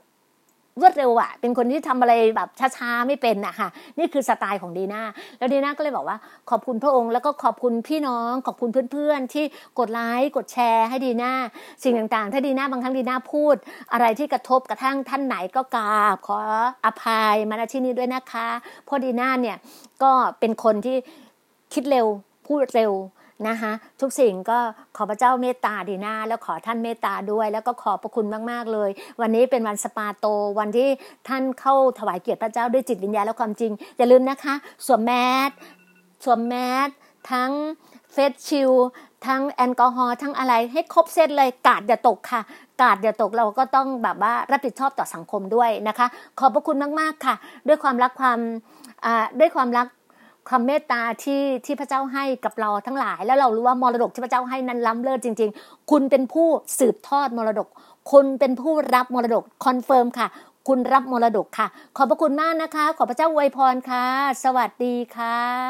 [0.80, 3.68] รวดเร็วอะเป็นคนที่ทำอะไรแบบช้าๆไม่เป็นอะค่ะ
[3.98, 5.02] นี่คือสไตล์ของดีน่า
[5.38, 6.16] แล้วดีน่าก็เลยบอกว่า
[6.50, 9.44] ขอบคุณพระองค์แล้วก็ขอบคุณพี่น้องขอบคุณเพื่อนๆ ที่
[9.78, 11.32] กดไลค์กดแชร์ให้ดีน่า
[11.82, 13.56] สิ่งต่างๆ ถ้าดีน่าบางครั้งดีน่าพูด
[13.92, 16.38] อะไรที่กระทบกระทั่งท่านไหนก็กราบขอ
[16.86, 18.48] อภัยมาณที่นี้ด้วยนะคะ
[18.84, 19.56] เพราะดีน่าเนี่ย
[20.02, 20.96] ก็เป็นคนที่
[21.74, 22.06] คิดเร็ว
[22.46, 22.92] พูดเร็ว
[23.48, 24.58] นะคะทุกสิ่งก็
[24.96, 28.90] ขอพระเจ้าเมตตาดีนาแล้วขอท่านเมตตาด้วย แล้วก็ขอบพระคุณมากๆเลย
[29.20, 30.26] วันนี้เป็นวันสปาโต
[30.58, 30.88] วันที่
[31.28, 34.54] ท่านเข้าถวายเกียรติพระเจ้าด้วยจิตวิญญาณและความจริง อย่าลืมนะคะ
[34.86, 35.12] สวมแม
[35.48, 35.50] ส
[36.24, 36.54] สวมแม
[36.86, 36.88] ส
[37.30, 37.50] ทั้ง
[38.12, 38.72] เฟสชิล
[39.26, 42.40] ทั้งแอลกอฮอล์ทั้งอะไรให้ครบเซตเลยกาดอย่าตกค่ะ
[42.82, 46.06] การ์ดอย่าตกเราก็ต้องแบบว่ารับผิดชอบต่อสังคมด้วยนะคะ
[46.38, 47.34] ขอบพระคุณมากๆค่ะ
[47.68, 48.38] ด้วยความรักความ
[49.40, 49.86] ด้วยความรัก
[50.48, 57.68] ความเมตตาที่ที่พระเจ้าให้กับเราทั้งหลาย แล้วเรารู้ว่ามรดกที่พระเจ้าให้นั้นล้ำเลิศจริง ๆ คุณเป็นผู้สืบทอดมรดก
[58.12, 60.26] คุณเป็นผู้รับมรดก confirm ค่ะ
[60.68, 61.66] คุณรับมรดกค่ะ
[61.96, 64.06] ขอบพระคุณมากนะคะ ขอพระเจ้าอวยพรค่ะ
[64.44, 65.62] สวัสดีค่ะ